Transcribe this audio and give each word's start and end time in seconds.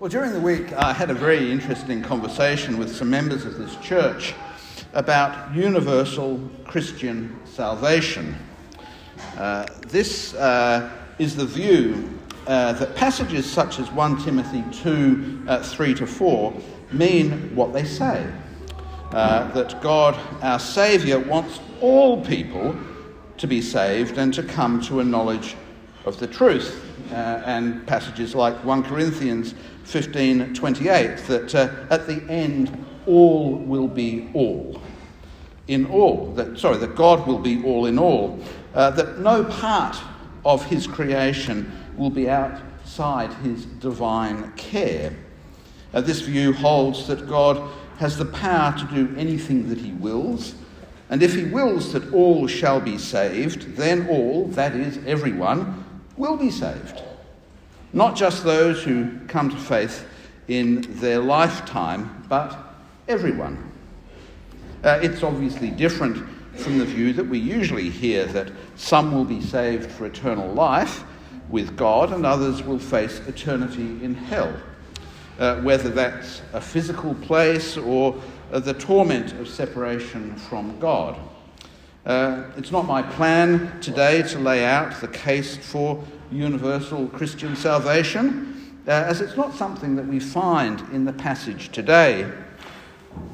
Well, 0.00 0.08
during 0.08 0.32
the 0.32 0.40
week, 0.40 0.72
I 0.72 0.94
had 0.94 1.10
a 1.10 1.14
very 1.14 1.52
interesting 1.52 2.00
conversation 2.00 2.78
with 2.78 2.96
some 2.96 3.10
members 3.10 3.44
of 3.44 3.58
this 3.58 3.76
church 3.82 4.32
about 4.94 5.54
universal 5.54 6.40
Christian 6.64 7.38
salvation. 7.44 8.34
Uh, 9.36 9.66
this 9.88 10.32
uh, 10.32 10.90
is 11.18 11.36
the 11.36 11.44
view 11.44 12.18
uh, 12.46 12.72
that 12.72 12.96
passages 12.96 13.44
such 13.44 13.78
as 13.78 13.92
1 13.92 14.24
Timothy 14.24 14.64
2 14.72 15.44
uh, 15.46 15.62
3 15.62 15.92
to 15.96 16.06
4 16.06 16.54
mean 16.92 17.54
what 17.54 17.74
they 17.74 17.84
say. 17.84 18.26
Uh, 19.12 19.52
that 19.52 19.82
God, 19.82 20.18
our 20.40 20.58
Saviour, 20.58 21.18
wants 21.18 21.60
all 21.82 22.24
people 22.24 22.74
to 23.36 23.46
be 23.46 23.60
saved 23.60 24.16
and 24.16 24.32
to 24.32 24.42
come 24.42 24.80
to 24.80 25.00
a 25.00 25.04
knowledge 25.04 25.56
of 26.06 26.18
the 26.18 26.26
truth. 26.26 26.86
Uh, 27.10 27.42
and 27.44 27.84
passages 27.88 28.36
like 28.36 28.54
1 28.64 28.84
Corinthians 28.84 29.56
15 29.90 30.54
28, 30.54 31.18
that 31.26 31.54
uh, 31.54 31.68
at 31.90 32.06
the 32.06 32.22
end 32.30 32.86
all 33.06 33.56
will 33.56 33.88
be 33.88 34.30
all. 34.34 34.80
In 35.66 35.86
all, 35.86 36.32
that, 36.34 36.58
sorry, 36.58 36.76
that 36.78 36.94
God 36.94 37.26
will 37.26 37.38
be 37.38 37.64
all 37.64 37.86
in 37.86 37.98
all, 37.98 38.38
uh, 38.74 38.90
that 38.90 39.18
no 39.18 39.44
part 39.44 39.96
of 40.44 40.64
his 40.66 40.86
creation 40.86 41.72
will 41.96 42.10
be 42.10 42.30
outside 42.30 43.32
his 43.42 43.66
divine 43.66 44.52
care. 44.52 45.12
Uh, 45.92 46.00
this 46.00 46.20
view 46.20 46.52
holds 46.52 47.08
that 47.08 47.28
God 47.28 47.70
has 47.98 48.16
the 48.16 48.24
power 48.24 48.76
to 48.78 48.84
do 48.94 49.14
anything 49.16 49.68
that 49.68 49.78
he 49.78 49.92
wills, 49.92 50.54
and 51.08 51.20
if 51.22 51.34
he 51.34 51.44
wills 51.44 51.92
that 51.92 52.12
all 52.14 52.46
shall 52.46 52.80
be 52.80 52.96
saved, 52.96 53.76
then 53.76 54.06
all, 54.08 54.46
that 54.48 54.76
is, 54.76 54.98
everyone, 55.04 55.84
will 56.16 56.36
be 56.36 56.50
saved. 56.50 57.02
Not 57.92 58.16
just 58.16 58.44
those 58.44 58.82
who 58.82 59.18
come 59.26 59.50
to 59.50 59.56
faith 59.56 60.06
in 60.48 60.82
their 61.00 61.18
lifetime, 61.18 62.24
but 62.28 62.56
everyone. 63.08 63.72
Uh, 64.84 64.98
it's 65.02 65.22
obviously 65.22 65.70
different 65.70 66.28
from 66.56 66.78
the 66.78 66.84
view 66.84 67.12
that 67.12 67.24
we 67.24 67.38
usually 67.38 67.90
hear 67.90 68.26
that 68.26 68.52
some 68.76 69.12
will 69.12 69.24
be 69.24 69.40
saved 69.40 69.90
for 69.90 70.06
eternal 70.06 70.52
life 70.52 71.04
with 71.48 71.76
God 71.76 72.12
and 72.12 72.24
others 72.24 72.62
will 72.62 72.78
face 72.78 73.20
eternity 73.26 74.04
in 74.04 74.14
hell. 74.14 74.52
Uh, 75.38 75.60
whether 75.62 75.88
that's 75.88 76.42
a 76.52 76.60
physical 76.60 77.14
place 77.14 77.76
or 77.76 78.20
uh, 78.52 78.60
the 78.60 78.74
torment 78.74 79.32
of 79.34 79.48
separation 79.48 80.36
from 80.36 80.78
God. 80.78 81.18
Uh, 82.06 82.44
it's 82.56 82.70
not 82.70 82.86
my 82.86 83.02
plan 83.02 83.78
today 83.80 84.22
to 84.22 84.38
lay 84.38 84.64
out 84.64 84.98
the 85.00 85.08
case 85.08 85.56
for 85.56 86.02
universal 86.32 87.06
Christian 87.08 87.54
salvation, 87.54 88.80
uh, 88.86 88.90
as 88.90 89.20
it's 89.20 89.36
not 89.36 89.54
something 89.54 89.96
that 89.96 90.06
we 90.06 90.18
find 90.18 90.80
in 90.92 91.04
the 91.04 91.12
passage 91.12 91.70
today. 91.70 92.30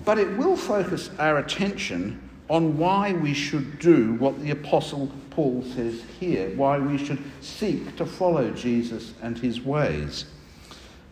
But 0.05 0.19
it 0.19 0.37
will 0.37 0.57
focus 0.57 1.11
our 1.19 1.39
attention 1.39 2.21
on 2.49 2.77
why 2.77 3.13
we 3.13 3.35
should 3.35 3.79
do 3.79 4.15
what 4.15 4.41
the 4.41 4.51
Apostle 4.51 5.11
Paul 5.31 5.63
says 5.75 6.03
here, 6.19 6.51
why 6.57 6.79
we 6.79 6.99
should 6.99 7.23
seek 7.41 7.97
to 7.97 8.07
follow 8.07 8.51
Jesus 8.51 9.13
and 9.23 9.39
his 9.39 9.61
ways. 9.61 10.25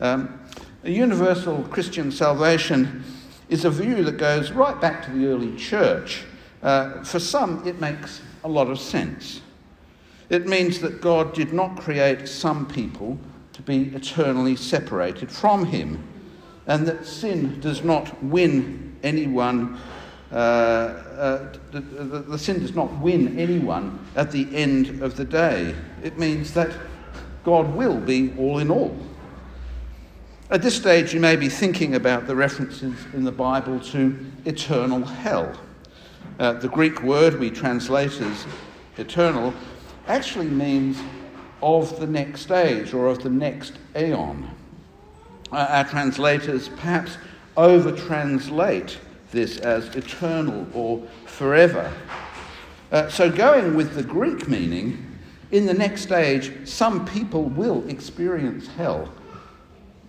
Um, 0.01 0.41
a 0.83 0.91
universal 0.91 1.63
Christian 1.65 2.11
salvation 2.11 3.05
is 3.49 3.65
a 3.65 3.71
view 3.71 4.03
that 4.05 4.17
goes 4.17 4.51
right 4.51 4.81
back 4.81 5.05
to 5.05 5.11
the 5.13 5.27
early 5.27 5.57
church. 5.57 6.25
Uh, 6.65 7.05
for 7.05 7.21
some, 7.21 7.65
it 7.69 7.79
makes 7.79 8.23
a 8.43 8.49
lot 8.49 8.71
of 8.71 8.81
sense. 8.81 9.43
It 10.31 10.47
means 10.47 10.81
that 10.81 11.03
God 11.03 11.35
did 11.35 11.53
not 11.53 11.77
create 11.77 12.27
some 12.27 12.67
people 12.67 13.19
to 13.53 13.63
be 13.63 13.95
eternally 13.95 14.57
separated 14.57 15.31
from 15.31 15.67
Him, 15.67 16.03
and 16.67 16.87
that 16.89 17.07
sin 17.07 17.61
does 17.61 17.85
not 17.85 18.25
win 18.25 18.97
anyone. 19.03 19.79
Uh, 20.33 20.35
uh, 20.35 21.53
the, 21.71 21.81
the, 21.81 22.19
the 22.21 22.39
sin 22.39 22.61
does 22.61 22.75
not 22.75 22.91
win 22.99 23.39
anyone 23.39 24.05
at 24.17 24.33
the 24.33 24.49
end 24.57 25.03
of 25.03 25.17
the 25.17 25.25
day. 25.25 25.75
It 26.03 26.19
means 26.19 26.55
that 26.55 26.75
God 27.45 27.75
will 27.75 28.01
be 28.01 28.33
all 28.39 28.59
in 28.59 28.71
all. 28.71 28.97
At 30.51 30.63
this 30.63 30.77
stage, 30.77 31.13
you 31.13 31.21
may 31.21 31.37
be 31.37 31.51
thinking 31.51 31.95
about 31.95 32.27
the 32.27 32.35
references 32.35 32.95
in 33.13 33.25
the 33.25 33.33
Bible 33.33 33.81
to 33.81 34.19
eternal 34.47 35.05
hell. 35.05 35.55
Uh, 36.39 36.53
the 36.55 36.69
Greek 36.69 37.03
word 37.03 37.39
we 37.39 37.49
translate 37.49 38.21
as 38.21 38.47
eternal 38.97 39.55
actually 40.09 40.49
means 40.49 41.01
of 41.63 41.99
the 42.01 42.07
next 42.07 42.51
age 42.51 42.93
or 42.93 43.07
of 43.07 43.23
the 43.23 43.31
next 43.31 43.75
aeon. 43.97 44.51
Uh, 45.53 45.67
our 45.71 45.85
translators 45.85 46.69
perhaps 46.69 47.17
over 47.57 47.93
translate 47.93 48.99
this 49.31 49.59
as 49.59 49.95
eternal 49.95 50.67
or 50.75 51.07
forever. 51.27 51.93
Uh, 52.91 53.09
so, 53.09 53.31
going 53.31 53.77
with 53.77 53.95
the 53.95 54.03
Greek 54.03 54.49
meaning, 54.49 55.05
in 55.53 55.67
the 55.67 55.75
next 55.75 56.11
age, 56.11 56.53
some 56.69 57.07
people 57.07 57.45
will 57.45 57.89
experience 57.89 58.67
hell, 58.67 59.13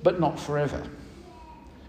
but 0.01 0.19
not 0.19 0.39
forever. 0.39 0.81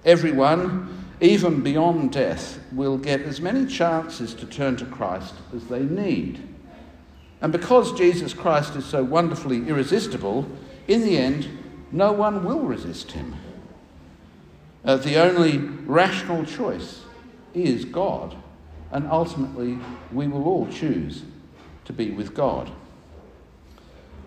Everyone, 0.05 1.06
even 1.21 1.63
beyond 1.63 2.13
death, 2.13 2.59
will 2.73 2.99
get 2.99 3.23
as 3.23 3.41
many 3.41 3.67
chances 3.67 4.35
to 4.35 4.47
turn 4.47 4.77
to 4.77 4.85
Christ 4.85 5.35
as 5.55 5.67
they 5.67 5.83
need. 5.83 6.47
And 7.41 7.53
because 7.53 7.93
Jesus 7.93 8.35
Christ 8.35 8.77
is 8.77 8.85
so 8.85 9.03
wonderfully 9.03 9.69
irresistible, 9.69 10.47
in 10.89 11.03
the 11.03 11.17
end, 11.17 11.49
no 11.93 12.13
one 12.13 12.45
will 12.45 12.61
resist 12.61 13.13
him. 13.13 13.37
Uh, 14.85 14.97
the 14.97 15.17
only 15.17 15.59
rational 15.59 16.45
choice 16.45 17.05
is 17.55 17.85
God, 17.85 18.37
and 18.93 19.07
ultimately, 19.09 19.79
we 20.13 20.29
will 20.29 20.45
all 20.45 20.69
choose 20.69 21.23
to 21.87 21.93
be 21.93 22.11
with 22.11 22.35
God. 22.35 22.71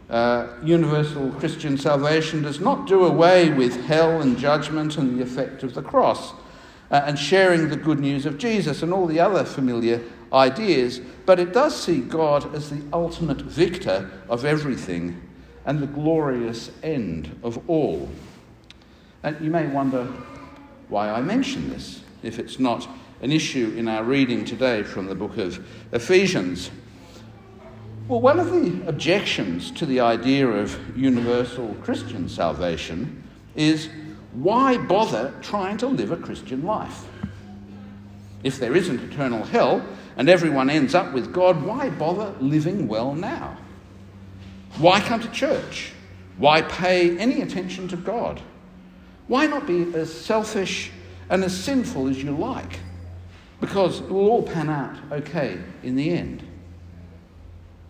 Uh, 0.09 0.47
universal 0.63 1.29
Christian 1.33 1.77
salvation 1.77 2.41
does 2.41 2.59
not 2.59 2.87
do 2.87 3.05
away 3.05 3.51
with 3.51 3.85
hell 3.85 4.21
and 4.21 4.37
judgment 4.37 4.97
and 4.97 5.17
the 5.17 5.23
effect 5.23 5.61
of 5.61 5.75
the 5.75 5.83
cross 5.83 6.33
uh, 6.91 7.03
and 7.05 7.17
sharing 7.17 7.69
the 7.69 7.75
good 7.75 7.99
news 7.99 8.25
of 8.25 8.37
Jesus 8.37 8.81
and 8.83 8.93
all 8.93 9.05
the 9.05 9.19
other 9.19 9.43
familiar 9.43 10.01
ideas, 10.33 11.01
but 11.25 11.39
it 11.39 11.53
does 11.53 11.75
see 11.75 12.01
God 12.01 12.53
as 12.55 12.69
the 12.69 12.81
ultimate 12.93 13.41
victor 13.41 14.09
of 14.29 14.45
everything 14.45 15.21
and 15.65 15.79
the 15.79 15.87
glorious 15.87 16.71
end 16.81 17.39
of 17.43 17.69
all. 17.69 18.09
And 19.23 19.39
you 19.41 19.51
may 19.51 19.67
wonder 19.67 20.05
why 20.87 21.09
I 21.09 21.21
mention 21.21 21.69
this 21.69 22.01
if 22.23 22.39
it's 22.39 22.59
not 22.59 22.87
an 23.21 23.31
issue 23.31 23.73
in 23.77 23.87
our 23.87 24.03
reading 24.03 24.45
today 24.45 24.83
from 24.83 25.07
the 25.07 25.15
book 25.15 25.37
of 25.37 25.65
Ephesians. 25.91 26.71
Well, 28.07 28.21
one 28.21 28.39
of 28.39 28.51
the 28.51 28.87
objections 28.87 29.71
to 29.71 29.85
the 29.85 29.99
idea 29.99 30.47
of 30.47 30.97
universal 30.97 31.75
Christian 31.83 32.27
salvation 32.27 33.23
is 33.55 33.89
why 34.33 34.77
bother 34.77 35.33
trying 35.41 35.77
to 35.77 35.87
live 35.87 36.11
a 36.11 36.17
Christian 36.17 36.63
life? 36.63 37.05
If 38.43 38.59
there 38.59 38.75
isn't 38.75 39.11
eternal 39.11 39.43
hell, 39.43 39.85
and 40.17 40.29
everyone 40.29 40.69
ends 40.69 40.95
up 40.95 41.13
with 41.13 41.33
God, 41.33 41.63
why 41.63 41.89
bother 41.89 42.35
living 42.39 42.87
well 42.87 43.13
now? 43.13 43.57
Why 44.77 44.99
come 44.99 45.21
to 45.21 45.31
church? 45.31 45.93
Why 46.37 46.61
pay 46.61 47.17
any 47.17 47.41
attention 47.41 47.87
to 47.89 47.97
God? 47.97 48.41
Why 49.27 49.45
not 49.45 49.67
be 49.67 49.93
as 49.93 50.13
selfish 50.13 50.91
and 51.29 51.43
as 51.43 51.57
sinful 51.57 52.07
as 52.07 52.23
you 52.23 52.31
like? 52.31 52.79
Because 53.59 53.99
it 53.99 54.09
will 54.09 54.29
all 54.29 54.43
pan 54.43 54.69
out 54.69 54.97
okay 55.11 55.59
in 55.83 55.95
the 55.95 56.11
end. 56.11 56.43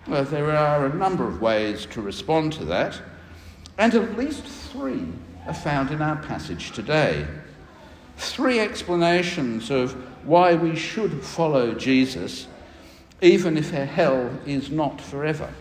Well, 0.08 0.26
there 0.26 0.52
are 0.52 0.88
a 0.88 0.94
number 0.94 1.28
of 1.28 1.42
ways 1.42 1.86
to 1.88 2.02
respond 2.02 2.54
to 2.54 2.66
that, 2.66 3.00
and 3.78 3.94
at 3.94 4.18
least 4.18 4.44
three 4.44 5.08
are 5.48 5.54
found 5.54 5.92
in 5.92 6.02
our 6.02 6.18
passage 6.18 6.72
today. 6.72 7.26
Three 8.18 8.60
explanations 8.60 9.70
of 9.72 9.94
why 10.26 10.54
we 10.54 10.76
should 10.76 11.24
follow 11.24 11.74
Jesus, 11.74 12.48
even 13.22 13.58
if 13.58 13.72
hell 13.72 14.30
is 14.46 14.70
not 14.70 15.00
forever. 15.00 15.52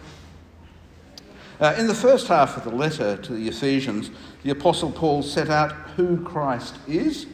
Uh, 1.61 1.75
in 1.77 1.89
the 1.89 1.95
first 1.95 2.29
half 2.29 2.57
of 2.57 2.65
the 2.65 2.71
letter 2.71 3.17
to 3.17 3.33
the 3.33 3.49
Ephesians, 3.49 4.11
the 4.45 4.51
Apostle 4.51 4.93
Paul 4.93 5.23
set 5.23 5.51
out 5.51 5.73
who 5.97 6.23
Christ 6.23 6.77
is 6.87 7.27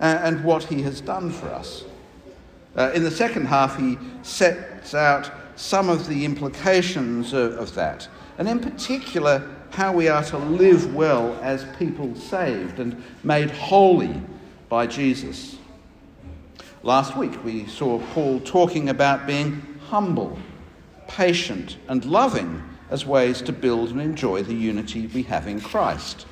uh, 0.00 0.20
and 0.22 0.44
what 0.44 0.64
he 0.64 0.82
has 0.82 1.00
done 1.00 1.30
for 1.30 1.48
us. 1.48 1.84
Uh, 2.76 2.90
in 2.94 3.02
the 3.02 3.10
second 3.10 3.46
half, 3.46 3.78
he 3.78 3.98
sets 4.22 4.94
out 4.94 5.30
some 5.56 5.88
of 5.88 6.08
the 6.08 6.24
implications 6.24 7.32
of, 7.32 7.52
of 7.54 7.74
that, 7.74 8.08
and 8.38 8.48
in 8.48 8.58
particular, 8.58 9.48
how 9.74 9.92
we 9.92 10.08
are 10.08 10.22
to 10.22 10.38
live 10.38 10.94
well 10.94 11.38
as 11.42 11.66
people 11.78 12.14
saved 12.14 12.78
and 12.78 13.02
made 13.24 13.50
holy 13.50 14.22
by 14.68 14.86
Jesus. 14.86 15.56
Last 16.84 17.16
week 17.16 17.44
we 17.44 17.66
saw 17.66 17.98
Paul 18.12 18.40
talking 18.40 18.88
about 18.88 19.26
being 19.26 19.60
humble, 19.88 20.38
patient, 21.08 21.76
and 21.88 22.04
loving 22.04 22.62
as 22.88 23.04
ways 23.04 23.42
to 23.42 23.52
build 23.52 23.90
and 23.90 24.00
enjoy 24.00 24.44
the 24.44 24.54
unity 24.54 25.08
we 25.08 25.24
have 25.24 25.48
in 25.48 25.60
Christ. 25.60 26.26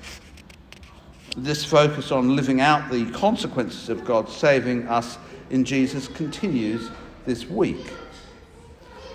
This 1.37 1.65
focus 1.65 2.13
on 2.13 2.37
living 2.37 2.61
out 2.61 2.91
the 2.93 3.11
consequences 3.11 3.89
of 3.89 4.05
God 4.05 4.29
saving 4.29 4.87
us 4.87 5.19
in 5.51 5.65
Jesus 5.65 6.07
continues 6.07 6.91
this 7.27 7.49
week. 7.49 7.93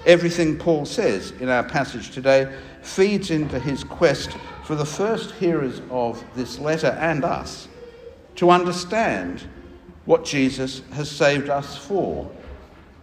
Everything 0.06 0.57
Paul 0.57 0.85
says 0.85 1.31
in 1.39 1.50
our 1.50 1.63
passage 1.63 2.12
today 2.12 2.53
feeds 2.88 3.31
into 3.31 3.60
his 3.60 3.84
quest 3.84 4.31
for 4.63 4.75
the 4.75 4.86
first 4.86 5.31
hearers 5.31 5.81
of 5.89 6.24
this 6.36 6.60
letter 6.60 6.98
and 7.00 7.24
us 7.24 7.68
to 8.36 8.50
understand 8.50 9.44
what 10.06 10.24
Jesus 10.24 10.81
has 10.94 11.12
saved 11.12 11.50
us 11.50 11.78
for, 11.78 12.31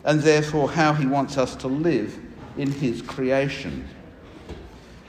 and 0.05 0.21
therefore 0.21 0.71
how 0.71 0.93
he 0.95 1.07
wants 1.07 1.37
us 1.37 1.55
to 1.57 1.69
live 1.69 2.19
in 2.57 2.71
his 2.71 3.03
creation. 3.03 3.87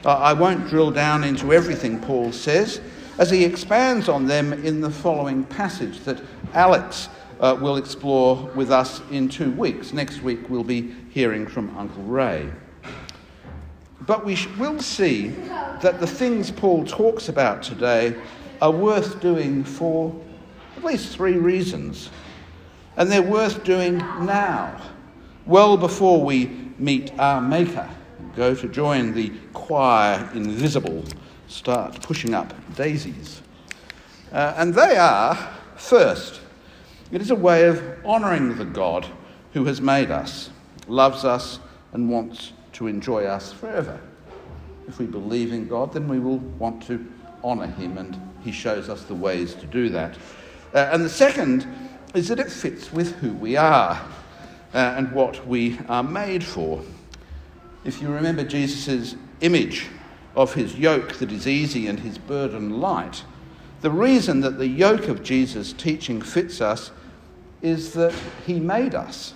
I 0.03 0.33
won't 0.33 0.67
drill 0.67 0.91
down 0.91 1.23
into 1.23 1.53
everything 1.53 1.99
Paul 2.01 2.31
says, 2.31 2.81
as 3.17 3.31
he 3.31 3.45
expands 3.45 4.09
on 4.09 4.27
them 4.27 4.53
in 4.53 4.81
the 4.81 4.89
following 4.89 5.45
passage 5.45 6.01
that 6.01 6.21
Alex 6.53 7.07
uh, 7.39 7.57
will 7.59 7.77
explore 7.77 8.51
with 8.55 8.71
us 8.71 9.01
in 9.09 9.29
two 9.29 9.51
weeks. 9.51 9.93
Next 9.93 10.21
week, 10.21 10.49
we'll 10.49 10.63
be 10.63 10.93
hearing 11.09 11.47
from 11.47 11.75
Uncle 11.77 12.03
Ray. 12.03 12.51
But 14.05 14.25
we 14.25 14.37
will 14.57 14.79
see 14.79 15.29
that 15.81 15.99
the 15.99 16.07
things 16.07 16.51
Paul 16.51 16.85
talks 16.85 17.29
about 17.29 17.63
today 17.63 18.15
are 18.61 18.71
worth 18.71 19.19
doing 19.19 19.63
for 19.63 20.15
at 20.77 20.83
least 20.83 21.15
three 21.15 21.37
reasons. 21.37 22.09
And 22.97 23.11
they're 23.11 23.21
worth 23.21 23.63
doing 23.63 23.97
now, 23.97 24.79
well 25.45 25.75
before 25.75 26.23
we 26.23 26.45
meet 26.77 27.11
our 27.19 27.41
Maker, 27.41 27.89
go 28.35 28.53
to 28.53 28.67
join 28.67 29.13
the 29.13 29.31
choir 29.53 30.29
invisible, 30.33 31.03
start 31.47 32.01
pushing 32.01 32.33
up 32.33 32.53
daisies. 32.75 33.41
Uh, 34.31 34.53
and 34.57 34.73
they 34.73 34.97
are, 34.97 35.35
first, 35.75 36.41
it 37.11 37.21
is 37.21 37.31
a 37.31 37.35
way 37.35 37.65
of 37.67 37.81
honouring 38.05 38.57
the 38.57 38.65
God 38.65 39.07
who 39.53 39.65
has 39.65 39.81
made 39.81 40.11
us, 40.11 40.49
loves 40.87 41.23
us, 41.23 41.59
and 41.93 42.09
wants 42.09 42.51
to 42.75 42.87
enjoy 42.87 43.25
us 43.25 43.51
forever. 43.51 43.99
If 44.87 44.99
we 44.99 45.05
believe 45.05 45.51
in 45.51 45.67
God, 45.67 45.93
then 45.93 46.07
we 46.07 46.19
will 46.19 46.37
want 46.37 46.85
to 46.87 47.05
honour 47.43 47.67
Him, 47.67 47.97
and 47.97 48.19
He 48.43 48.51
shows 48.51 48.89
us 48.89 49.03
the 49.03 49.15
ways 49.15 49.53
to 49.55 49.65
do 49.65 49.89
that. 49.89 50.15
Uh, 50.73 50.89
and 50.91 51.03
the 51.03 51.09
second 51.09 51.67
is 52.13 52.27
that 52.27 52.39
it 52.39 52.51
fits 52.51 52.91
with 52.91 53.15
who 53.15 53.33
we 53.33 53.55
are 53.55 53.93
uh, 54.73 54.77
and 54.97 55.11
what 55.11 55.45
we 55.47 55.79
are 55.87 56.03
made 56.03 56.43
for. 56.43 56.81
If 57.83 58.01
you 58.01 58.09
remember 58.09 58.43
Jesus' 58.43 59.15
image 59.41 59.87
of 60.35 60.53
his 60.53 60.75
yoke 60.75 61.13
that 61.19 61.31
is 61.31 61.47
easy 61.47 61.87
and 61.87 61.99
his 61.99 62.17
burden 62.17 62.81
light, 62.81 63.23
the 63.81 63.91
reason 63.91 64.41
that 64.41 64.57
the 64.57 64.67
yoke 64.67 65.07
of 65.07 65.23
Jesus' 65.23 65.71
teaching 65.71 66.21
fits 66.21 66.61
us 66.61 66.91
is 67.61 67.93
that 67.93 68.13
he 68.45 68.59
made 68.59 68.95
us 68.95 69.33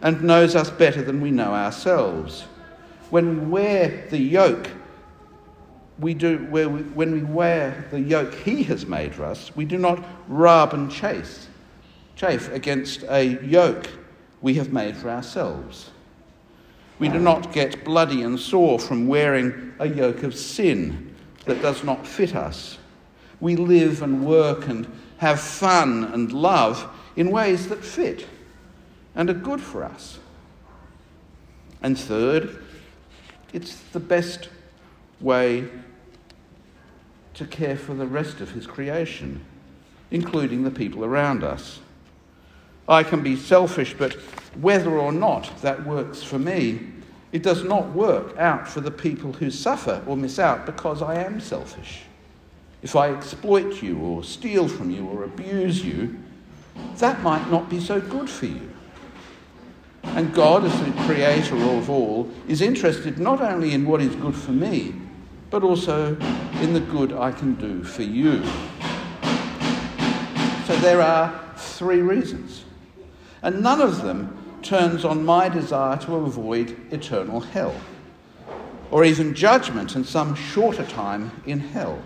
and 0.00 0.22
knows 0.22 0.54
us 0.54 0.70
better 0.70 1.02
than 1.02 1.20
we 1.20 1.30
know 1.30 1.52
ourselves. 1.52 2.44
When 3.12 3.40
we 3.40 3.46
wear 3.46 4.06
the 4.08 4.16
yoke, 4.16 4.70
we 5.98 6.14
do, 6.14 6.38
when 6.50 7.12
we 7.12 7.22
wear 7.22 7.86
the 7.90 8.00
yoke 8.00 8.32
he 8.32 8.62
has 8.62 8.86
made 8.86 9.14
for 9.14 9.26
us, 9.26 9.54
we 9.54 9.66
do 9.66 9.76
not 9.76 10.02
rub 10.28 10.72
and 10.72 10.90
chase, 10.90 11.46
chafe 12.16 12.50
against 12.52 13.02
a 13.10 13.22
yoke 13.44 13.90
we 14.40 14.54
have 14.54 14.72
made 14.72 14.96
for 14.96 15.10
ourselves. 15.10 15.90
We 16.98 17.10
do 17.10 17.18
not 17.18 17.52
get 17.52 17.84
bloody 17.84 18.22
and 18.22 18.40
sore 18.40 18.78
from 18.78 19.06
wearing 19.06 19.74
a 19.78 19.86
yoke 19.86 20.22
of 20.22 20.34
sin 20.34 21.14
that 21.44 21.60
does 21.60 21.84
not 21.84 22.06
fit 22.06 22.34
us. 22.34 22.78
We 23.40 23.56
live 23.56 24.00
and 24.00 24.24
work 24.24 24.68
and 24.68 24.90
have 25.18 25.38
fun 25.38 26.04
and 26.14 26.32
love 26.32 26.88
in 27.16 27.30
ways 27.30 27.68
that 27.68 27.84
fit 27.84 28.26
and 29.14 29.28
are 29.28 29.34
good 29.34 29.60
for 29.60 29.84
us. 29.84 30.18
And 31.82 31.98
third, 31.98 32.61
it's 33.52 33.74
the 33.92 34.00
best 34.00 34.48
way 35.20 35.68
to 37.34 37.46
care 37.46 37.76
for 37.76 37.94
the 37.94 38.06
rest 38.06 38.40
of 38.40 38.50
his 38.50 38.66
creation, 38.66 39.40
including 40.10 40.64
the 40.64 40.70
people 40.70 41.04
around 41.04 41.42
us. 41.42 41.80
I 42.88 43.02
can 43.02 43.22
be 43.22 43.36
selfish, 43.36 43.94
but 43.96 44.14
whether 44.60 44.90
or 44.90 45.12
not 45.12 45.62
that 45.62 45.86
works 45.86 46.22
for 46.22 46.38
me, 46.38 46.80
it 47.30 47.42
does 47.42 47.64
not 47.64 47.88
work 47.92 48.36
out 48.36 48.68
for 48.68 48.80
the 48.80 48.90
people 48.90 49.32
who 49.32 49.50
suffer 49.50 50.02
or 50.06 50.16
miss 50.16 50.38
out 50.38 50.66
because 50.66 51.00
I 51.00 51.22
am 51.22 51.40
selfish. 51.40 52.02
If 52.82 52.96
I 52.96 53.10
exploit 53.10 53.82
you 53.82 53.98
or 53.98 54.24
steal 54.24 54.68
from 54.68 54.90
you 54.90 55.06
or 55.06 55.24
abuse 55.24 55.84
you, 55.84 56.18
that 56.98 57.22
might 57.22 57.50
not 57.50 57.70
be 57.70 57.80
so 57.80 58.00
good 58.00 58.28
for 58.28 58.46
you. 58.46 58.70
And 60.02 60.34
God, 60.34 60.64
as 60.64 60.78
the 60.84 60.90
creator 61.04 61.56
of 61.56 61.88
all, 61.88 62.30
is 62.48 62.60
interested 62.60 63.18
not 63.18 63.40
only 63.40 63.72
in 63.72 63.86
what 63.86 64.02
is 64.02 64.14
good 64.16 64.34
for 64.34 64.52
me, 64.52 64.94
but 65.50 65.62
also 65.62 66.16
in 66.60 66.72
the 66.72 66.80
good 66.80 67.12
I 67.12 67.32
can 67.32 67.54
do 67.54 67.82
for 67.84 68.02
you. 68.02 68.42
So 70.66 70.76
there 70.76 71.00
are 71.00 71.54
three 71.56 72.00
reasons. 72.00 72.64
And 73.42 73.62
none 73.62 73.80
of 73.80 74.02
them 74.02 74.58
turns 74.62 75.04
on 75.04 75.24
my 75.24 75.48
desire 75.48 75.96
to 75.98 76.14
avoid 76.16 76.76
eternal 76.92 77.40
hell, 77.40 77.74
or 78.90 79.04
even 79.04 79.34
judgment 79.34 79.96
and 79.96 80.06
some 80.06 80.34
shorter 80.34 80.84
time 80.84 81.32
in 81.46 81.58
hell. 81.58 82.00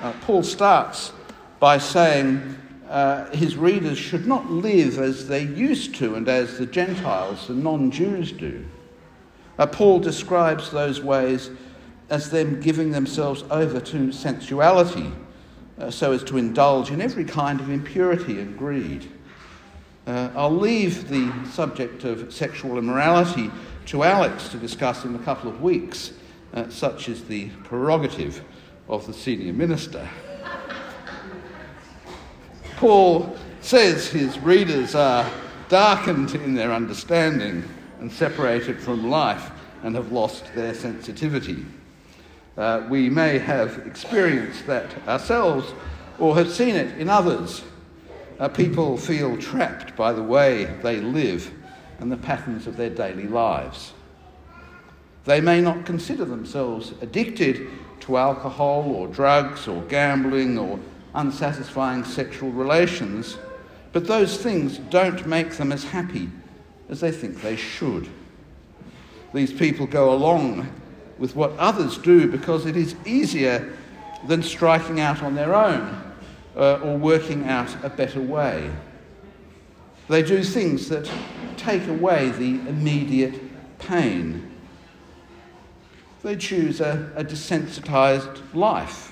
Uh, 0.00 0.12
Paul 0.22 0.42
starts 0.42 1.12
by 1.58 1.78
saying 1.78 2.56
uh, 2.88 3.30
his 3.30 3.56
readers 3.56 3.98
should 3.98 4.26
not 4.26 4.50
live 4.50 4.98
as 4.98 5.28
they 5.28 5.42
used 5.42 5.94
to 5.96 6.14
and 6.14 6.28
as 6.28 6.58
the 6.58 6.66
Gentiles, 6.66 7.46
the 7.46 7.54
non 7.54 7.90
Jews, 7.90 8.32
do. 8.32 8.64
Uh, 9.58 9.66
Paul 9.66 9.98
describes 9.98 10.70
those 10.70 11.02
ways 11.02 11.50
as 12.08 12.30
them 12.30 12.60
giving 12.60 12.90
themselves 12.90 13.44
over 13.50 13.80
to 13.80 14.10
sensuality 14.12 15.12
uh, 15.78 15.90
so 15.90 16.12
as 16.12 16.24
to 16.24 16.38
indulge 16.38 16.90
in 16.90 17.00
every 17.00 17.24
kind 17.24 17.60
of 17.60 17.68
impurity 17.68 18.40
and 18.40 18.56
greed. 18.56 19.10
Uh, 20.06 20.30
I'll 20.34 20.56
leave 20.56 21.08
the 21.08 21.30
subject 21.50 22.04
of 22.04 22.32
sexual 22.32 22.78
immorality 22.78 23.50
to 23.86 24.04
Alex 24.04 24.48
to 24.48 24.56
discuss 24.56 25.04
in 25.04 25.14
a 25.14 25.18
couple 25.18 25.50
of 25.50 25.60
weeks, 25.60 26.12
uh, 26.54 26.68
such 26.70 27.10
is 27.10 27.24
the 27.24 27.48
prerogative 27.64 28.42
of 28.88 29.06
the 29.06 29.12
senior 29.12 29.52
minister. 29.52 30.08
Paul 32.78 33.36
says 33.60 34.06
his 34.06 34.38
readers 34.38 34.94
are 34.94 35.28
darkened 35.68 36.36
in 36.36 36.54
their 36.54 36.72
understanding 36.72 37.64
and 37.98 38.10
separated 38.10 38.78
from 38.78 39.10
life 39.10 39.50
and 39.82 39.96
have 39.96 40.12
lost 40.12 40.44
their 40.54 40.72
sensitivity. 40.74 41.66
Uh, 42.56 42.86
we 42.88 43.10
may 43.10 43.36
have 43.36 43.84
experienced 43.84 44.64
that 44.68 44.86
ourselves 45.08 45.74
or 46.20 46.36
have 46.36 46.52
seen 46.52 46.76
it 46.76 46.96
in 46.98 47.08
others 47.08 47.64
uh, 48.38 48.48
people 48.48 48.96
feel 48.96 49.36
trapped 49.38 49.96
by 49.96 50.12
the 50.12 50.22
way 50.22 50.66
they 50.80 51.00
live 51.00 51.52
and 51.98 52.12
the 52.12 52.16
patterns 52.16 52.68
of 52.68 52.76
their 52.76 52.90
daily 52.90 53.26
lives. 53.26 53.92
They 55.24 55.40
may 55.40 55.60
not 55.60 55.84
consider 55.84 56.24
themselves 56.24 56.92
addicted 57.00 57.66
to 58.02 58.18
alcohol 58.18 58.82
or 58.94 59.08
drugs 59.08 59.66
or 59.66 59.82
gambling 59.82 60.56
or 60.56 60.78
unsatisfying 61.14 62.04
sexual 62.04 62.50
relations, 62.50 63.38
but 63.92 64.06
those 64.06 64.36
things 64.36 64.78
don't 64.90 65.26
make 65.26 65.52
them 65.52 65.72
as 65.72 65.84
happy 65.84 66.28
as 66.88 67.00
they 67.00 67.10
think 67.10 67.40
they 67.40 67.56
should. 67.56 68.08
These 69.34 69.52
people 69.52 69.86
go 69.86 70.12
along 70.12 70.68
with 71.18 71.36
what 71.36 71.52
others 71.58 71.98
do 71.98 72.30
because 72.30 72.66
it 72.66 72.76
is 72.76 72.94
easier 73.04 73.74
than 74.26 74.42
striking 74.42 75.00
out 75.00 75.22
on 75.22 75.34
their 75.34 75.54
own 75.54 76.14
uh, 76.56 76.80
or 76.82 76.96
working 76.96 77.46
out 77.48 77.74
a 77.84 77.88
better 77.88 78.20
way. 78.20 78.70
They 80.08 80.22
do 80.22 80.42
things 80.42 80.88
that 80.88 81.10
take 81.56 81.86
away 81.86 82.30
the 82.30 82.68
immediate 82.68 83.40
pain. 83.78 84.50
They 86.22 86.36
choose 86.36 86.80
a, 86.80 87.12
a 87.14 87.24
desensitized 87.24 88.54
life, 88.54 89.07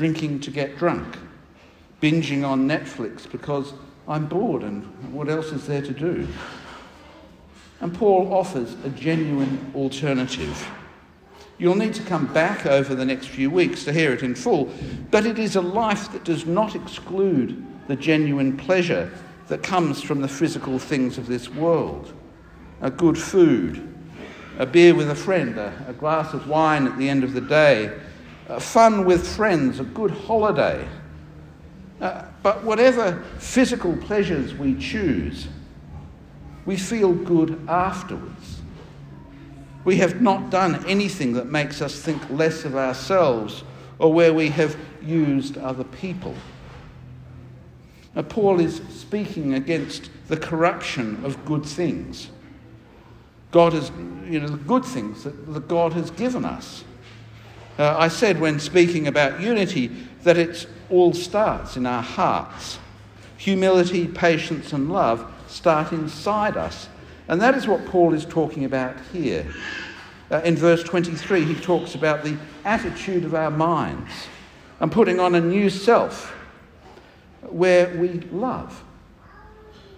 drinking 0.00 0.40
to 0.40 0.50
get 0.50 0.78
drunk, 0.78 1.18
binging 2.00 2.42
on 2.42 2.66
Netflix 2.66 3.30
because 3.30 3.74
I'm 4.08 4.28
bored 4.28 4.62
and 4.62 4.82
what 5.12 5.28
else 5.28 5.52
is 5.52 5.66
there 5.66 5.82
to 5.82 5.92
do? 5.92 6.26
And 7.82 7.92
Paul 7.92 8.32
offers 8.32 8.74
a 8.82 8.88
genuine 8.88 9.70
alternative. 9.74 10.66
You'll 11.58 11.74
need 11.74 11.92
to 11.92 12.02
come 12.04 12.32
back 12.32 12.64
over 12.64 12.94
the 12.94 13.04
next 13.04 13.26
few 13.26 13.50
weeks 13.50 13.84
to 13.84 13.92
hear 13.92 14.14
it 14.14 14.22
in 14.22 14.34
full, 14.34 14.72
but 15.10 15.26
it 15.26 15.38
is 15.38 15.56
a 15.56 15.60
life 15.60 16.10
that 16.12 16.24
does 16.24 16.46
not 16.46 16.74
exclude 16.74 17.62
the 17.86 17.96
genuine 17.96 18.56
pleasure 18.56 19.12
that 19.48 19.62
comes 19.62 20.00
from 20.00 20.22
the 20.22 20.28
physical 20.28 20.78
things 20.78 21.18
of 21.18 21.26
this 21.26 21.50
world. 21.50 22.14
A 22.80 22.90
good 22.90 23.18
food, 23.18 23.86
a 24.58 24.64
beer 24.64 24.94
with 24.94 25.10
a 25.10 25.14
friend, 25.14 25.58
a, 25.58 25.74
a 25.88 25.92
glass 25.92 26.32
of 26.32 26.48
wine 26.48 26.86
at 26.86 26.96
the 26.96 27.10
end 27.10 27.22
of 27.22 27.34
the 27.34 27.42
day, 27.42 27.92
uh, 28.50 28.58
fun 28.58 29.04
with 29.04 29.26
friends, 29.26 29.78
a 29.78 29.84
good 29.84 30.10
holiday. 30.10 30.86
Uh, 32.00 32.24
but 32.42 32.64
whatever 32.64 33.22
physical 33.38 33.96
pleasures 33.96 34.54
we 34.54 34.74
choose, 34.74 35.46
we 36.66 36.76
feel 36.76 37.12
good 37.12 37.60
afterwards. 37.68 38.60
We 39.84 39.96
have 39.96 40.20
not 40.20 40.50
done 40.50 40.84
anything 40.86 41.32
that 41.34 41.46
makes 41.46 41.80
us 41.80 42.00
think 42.00 42.28
less 42.28 42.64
of 42.64 42.74
ourselves 42.74 43.62
or 43.98 44.12
where 44.12 44.34
we 44.34 44.48
have 44.48 44.76
used 45.02 45.56
other 45.56 45.84
people. 45.84 46.34
Now, 48.14 48.22
Paul 48.22 48.58
is 48.58 48.82
speaking 48.90 49.54
against 49.54 50.10
the 50.26 50.36
corruption 50.36 51.24
of 51.24 51.44
good 51.44 51.64
things. 51.64 52.30
God 53.52 53.74
has, 53.74 53.90
you 54.26 54.40
know, 54.40 54.48
the 54.48 54.56
good 54.56 54.84
things 54.84 55.22
that, 55.22 55.52
that 55.52 55.68
God 55.68 55.92
has 55.92 56.10
given 56.10 56.44
us. 56.44 56.84
Uh, 57.80 57.96
I 57.98 58.08
said 58.08 58.38
when 58.38 58.60
speaking 58.60 59.06
about 59.06 59.40
unity 59.40 59.90
that 60.22 60.36
it 60.36 60.66
all 60.90 61.14
starts 61.14 61.78
in 61.78 61.86
our 61.86 62.02
hearts. 62.02 62.78
Humility, 63.38 64.06
patience, 64.06 64.74
and 64.74 64.92
love 64.92 65.26
start 65.48 65.90
inside 65.90 66.58
us. 66.58 66.90
And 67.26 67.40
that 67.40 67.54
is 67.54 67.66
what 67.66 67.86
Paul 67.86 68.12
is 68.12 68.26
talking 68.26 68.66
about 68.66 68.96
here. 69.14 69.46
Uh, 70.30 70.42
in 70.44 70.56
verse 70.56 70.82
23, 70.82 71.42
he 71.42 71.54
talks 71.54 71.94
about 71.94 72.22
the 72.22 72.36
attitude 72.66 73.24
of 73.24 73.34
our 73.34 73.50
minds 73.50 74.12
and 74.80 74.92
putting 74.92 75.18
on 75.18 75.34
a 75.34 75.40
new 75.40 75.70
self 75.70 76.34
where 77.48 77.96
we 77.96 78.08
love, 78.30 78.84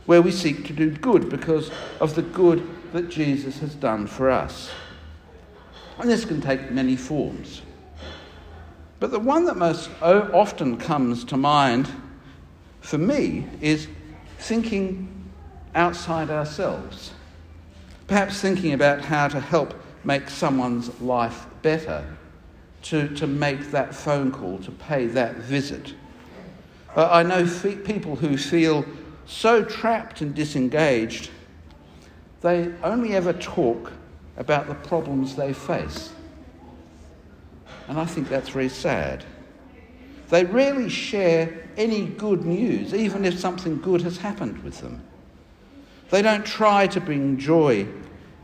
where 0.06 0.22
we 0.22 0.30
seek 0.30 0.64
to 0.66 0.72
do 0.72 0.92
good 0.92 1.28
because 1.28 1.72
of 2.00 2.14
the 2.14 2.22
good 2.22 2.64
that 2.92 3.08
Jesus 3.08 3.58
has 3.58 3.74
done 3.74 4.06
for 4.06 4.30
us. 4.30 4.70
And 5.98 6.08
this 6.08 6.24
can 6.24 6.40
take 6.40 6.70
many 6.70 6.94
forms. 6.94 7.62
But 9.02 9.10
the 9.10 9.18
one 9.18 9.46
that 9.46 9.56
most 9.56 9.90
often 10.00 10.76
comes 10.76 11.24
to 11.24 11.36
mind 11.36 11.90
for 12.82 12.98
me 12.98 13.48
is 13.60 13.88
thinking 14.38 15.28
outside 15.74 16.30
ourselves. 16.30 17.10
Perhaps 18.06 18.40
thinking 18.40 18.74
about 18.74 19.00
how 19.00 19.26
to 19.26 19.40
help 19.40 19.74
make 20.04 20.30
someone's 20.30 21.00
life 21.00 21.46
better, 21.62 22.06
to, 22.82 23.08
to 23.16 23.26
make 23.26 23.72
that 23.72 23.92
phone 23.92 24.30
call, 24.30 24.58
to 24.58 24.70
pay 24.70 25.06
that 25.06 25.34
visit. 25.34 25.94
Uh, 26.94 27.08
I 27.10 27.24
know 27.24 27.44
people 27.84 28.14
who 28.14 28.36
feel 28.36 28.84
so 29.26 29.64
trapped 29.64 30.20
and 30.20 30.32
disengaged, 30.32 31.28
they 32.40 32.72
only 32.84 33.16
ever 33.16 33.32
talk 33.32 33.90
about 34.36 34.68
the 34.68 34.76
problems 34.76 35.34
they 35.34 35.52
face. 35.52 36.12
And 37.88 37.98
I 37.98 38.04
think 38.04 38.28
that's 38.28 38.50
very 38.50 38.68
sad. 38.68 39.24
They 40.28 40.44
rarely 40.44 40.88
share 40.88 41.68
any 41.76 42.06
good 42.06 42.44
news, 42.44 42.94
even 42.94 43.24
if 43.24 43.38
something 43.38 43.80
good 43.80 44.02
has 44.02 44.16
happened 44.16 44.62
with 44.62 44.80
them. 44.80 45.02
They 46.10 46.22
don't 46.22 46.44
try 46.44 46.86
to 46.88 47.00
bring 47.00 47.38
joy 47.38 47.86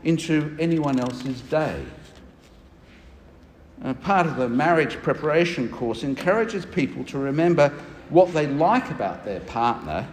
into 0.03 0.55
anyone 0.59 0.99
else's 0.99 1.41
day. 1.41 1.83
Uh, 3.83 3.93
part 3.93 4.27
of 4.27 4.35
the 4.35 4.49
marriage 4.49 4.95
preparation 5.01 5.69
course 5.69 6.03
encourages 6.03 6.65
people 6.65 7.03
to 7.05 7.17
remember 7.17 7.69
what 8.09 8.33
they 8.33 8.47
like 8.47 8.89
about 8.91 9.23
their 9.23 9.39
partner 9.41 10.07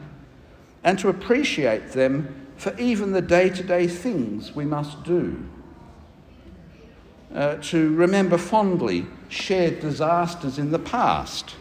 and 0.85 0.99
to 0.99 1.09
appreciate 1.09 1.93
them 1.93 2.47
for 2.57 2.79
even 2.79 3.13
the 3.13 3.23
day 3.23 3.49
to 3.49 3.63
day 3.63 3.87
things 3.87 4.55
we 4.55 4.65
must 4.65 5.03
do. 5.03 5.45
Uh, 7.35 7.57
to 7.57 7.95
remember 7.95 8.39
fondly 8.39 9.05
shared 9.29 9.81
disasters 9.81 10.59
in 10.59 10.71
the 10.71 10.79
past 10.79 11.55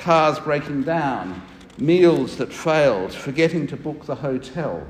cars 0.00 0.38
breaking 0.38 0.82
down, 0.82 1.42
meals 1.78 2.36
that 2.38 2.52
failed, 2.52 3.12
forgetting 3.12 3.66
to 3.66 3.76
book 3.76 4.06
the 4.06 4.14
hotel. 4.14 4.86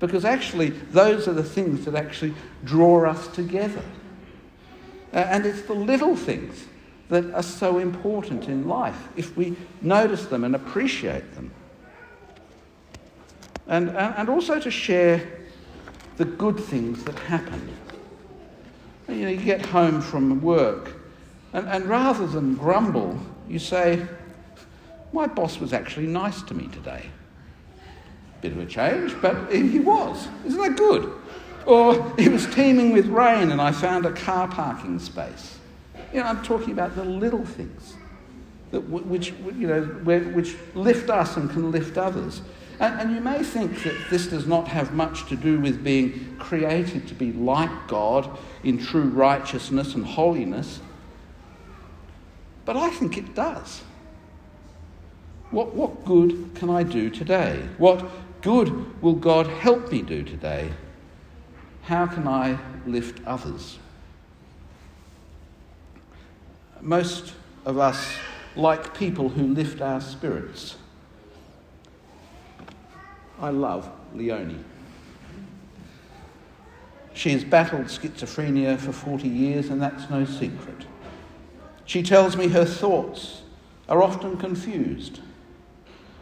Because 0.00 0.24
actually, 0.24 0.70
those 0.70 1.28
are 1.28 1.32
the 1.32 1.44
things 1.44 1.84
that 1.84 1.94
actually 1.94 2.34
draw 2.64 3.08
us 3.08 3.28
together. 3.28 3.82
Uh, 5.12 5.18
and 5.18 5.46
it's 5.46 5.62
the 5.62 5.74
little 5.74 6.16
things 6.16 6.66
that 7.08 7.32
are 7.32 7.42
so 7.42 7.78
important 7.78 8.48
in 8.48 8.66
life 8.66 9.08
if 9.16 9.36
we 9.36 9.56
notice 9.80 10.26
them 10.26 10.44
and 10.44 10.54
appreciate 10.54 11.34
them. 11.34 11.50
And, 13.66 13.90
and 13.90 14.28
also 14.28 14.58
to 14.60 14.70
share 14.70 15.46
the 16.16 16.24
good 16.24 16.58
things 16.58 17.04
that 17.04 17.18
happen. 17.20 17.73
You 19.08 19.14
know, 19.14 19.28
you 19.28 19.36
get 19.36 19.64
home 19.66 20.00
from 20.00 20.40
work, 20.40 20.92
and, 21.52 21.68
and 21.68 21.86
rather 21.86 22.26
than 22.26 22.54
grumble, 22.54 23.18
you 23.48 23.58
say, 23.58 24.04
My 25.12 25.26
boss 25.26 25.60
was 25.60 25.72
actually 25.72 26.06
nice 26.06 26.42
to 26.42 26.54
me 26.54 26.68
today. 26.68 27.06
Bit 28.40 28.52
of 28.52 28.58
a 28.58 28.66
change, 28.66 29.14
but 29.20 29.52
he 29.52 29.78
was. 29.78 30.28
Isn't 30.44 30.60
that 30.60 30.76
good? 30.76 31.12
Or 31.66 32.14
it 32.18 32.30
was 32.30 32.46
teeming 32.54 32.92
with 32.92 33.06
rain 33.06 33.50
and 33.50 33.60
I 33.60 33.72
found 33.72 34.04
a 34.04 34.12
car 34.12 34.48
parking 34.48 34.98
space. 34.98 35.58
You 36.12 36.20
know, 36.20 36.26
I'm 36.26 36.42
talking 36.42 36.72
about 36.72 36.94
the 36.94 37.04
little 37.04 37.44
things 37.44 37.94
that, 38.74 38.80
which, 38.90 39.32
you 39.56 39.68
know, 39.68 39.82
which 39.82 40.56
lift 40.74 41.08
us 41.08 41.36
and 41.36 41.48
can 41.48 41.70
lift 41.70 41.96
others. 41.96 42.42
And, 42.80 43.00
and, 43.00 43.14
you 43.14 43.20
may 43.20 43.42
think 43.44 43.84
that 43.84 43.94
this 44.10 44.26
does 44.26 44.48
not 44.48 44.66
have 44.66 44.92
much 44.92 45.28
to 45.28 45.36
do 45.36 45.60
with 45.60 45.84
being 45.84 46.36
created 46.40 47.06
to 47.06 47.14
be 47.14 47.32
like 47.32 47.86
God 47.86 48.36
in 48.64 48.78
true 48.78 49.04
righteousness 49.04 49.94
and 49.94 50.04
holiness, 50.04 50.80
but 52.64 52.76
I 52.76 52.90
think 52.90 53.16
it 53.16 53.32
does. 53.34 53.82
What, 55.52 55.74
what 55.74 56.04
good 56.04 56.50
can 56.56 56.68
I 56.68 56.82
do 56.82 57.10
today? 57.10 57.62
What 57.78 58.04
good 58.42 59.00
will 59.00 59.14
God 59.14 59.46
help 59.46 59.92
me 59.92 60.02
do 60.02 60.24
today? 60.24 60.72
How 61.82 62.06
can 62.06 62.26
I 62.26 62.58
lift 62.86 63.24
others? 63.24 63.78
Most 66.80 67.34
of 67.64 67.78
us 67.78 68.16
like 68.56 68.96
people 68.96 69.28
who 69.28 69.48
lift 69.48 69.80
our 69.80 70.00
spirits. 70.00 70.76
I 73.40 73.50
love 73.50 73.90
Leonie. 74.14 74.64
She 77.14 77.30
has 77.30 77.44
battled 77.44 77.86
schizophrenia 77.86 78.78
for 78.78 78.92
40 78.92 79.28
years, 79.28 79.68
and 79.68 79.80
that's 79.80 80.08
no 80.10 80.24
secret. 80.24 80.86
She 81.84 82.02
tells 82.02 82.36
me 82.36 82.48
her 82.48 82.64
thoughts 82.64 83.42
are 83.88 84.02
often 84.02 84.36
confused 84.36 85.20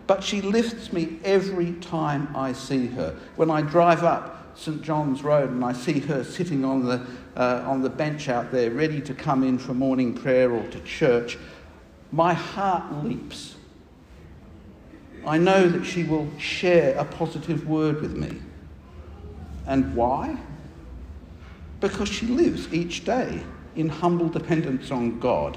but 0.07 0.23
she 0.23 0.43
lifts 0.43 0.93
me 0.93 1.19
every 1.25 1.73
time 1.75 2.29
I 2.37 2.53
see 2.53 2.87
her. 2.89 3.17
When 3.37 3.51
I 3.51 3.63
drive 3.63 4.03
up 4.03 4.59
St 4.59 4.83
John's 4.83 5.23
Road 5.23 5.51
and 5.51 5.65
I 5.65 5.73
see 5.73 6.01
her 6.01 6.25
sitting 6.25 6.65
on 6.65 6.85
the, 6.85 7.07
uh, 7.37 7.65
on 7.67 7.83
the 7.83 7.89
bench 7.89 8.29
out 8.29 8.51
there, 8.53 8.71
ready 8.71 9.01
to 9.01 9.15
come 9.15 9.43
in 9.43 9.59
for 9.59 9.73
morning 9.73 10.13
prayer 10.13 10.53
or 10.53 10.67
to 10.69 10.81
church, 10.81 11.39
my 12.13 12.35
heart 12.35 13.05
leaps. 13.05 13.57
I 15.27 15.39
know 15.39 15.69
that 15.69 15.85
she 15.85 16.05
will 16.05 16.29
share 16.39 16.97
a 16.99 17.05
positive 17.05 17.67
word 17.67 18.03
with 18.03 18.17
me. 18.17 18.41
And 19.67 19.95
why? 19.97 20.37
Because 21.81 22.09
she 22.09 22.27
lives 22.27 22.73
each 22.73 23.05
day 23.05 23.41
in 23.75 23.89
humble 23.89 24.29
dependence 24.29 24.91
on 24.91 25.19
God. 25.19 25.57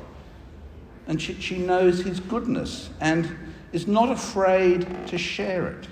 And 1.08 1.22
she, 1.22 1.34
she 1.42 1.58
knows 1.58 2.00
His 2.00 2.20
goodness 2.20 2.90
and 3.02 3.36
is 3.74 3.88
not 3.88 4.10
afraid 4.10 4.88
to 5.08 5.18
share 5.18 5.68
it. 5.68 5.88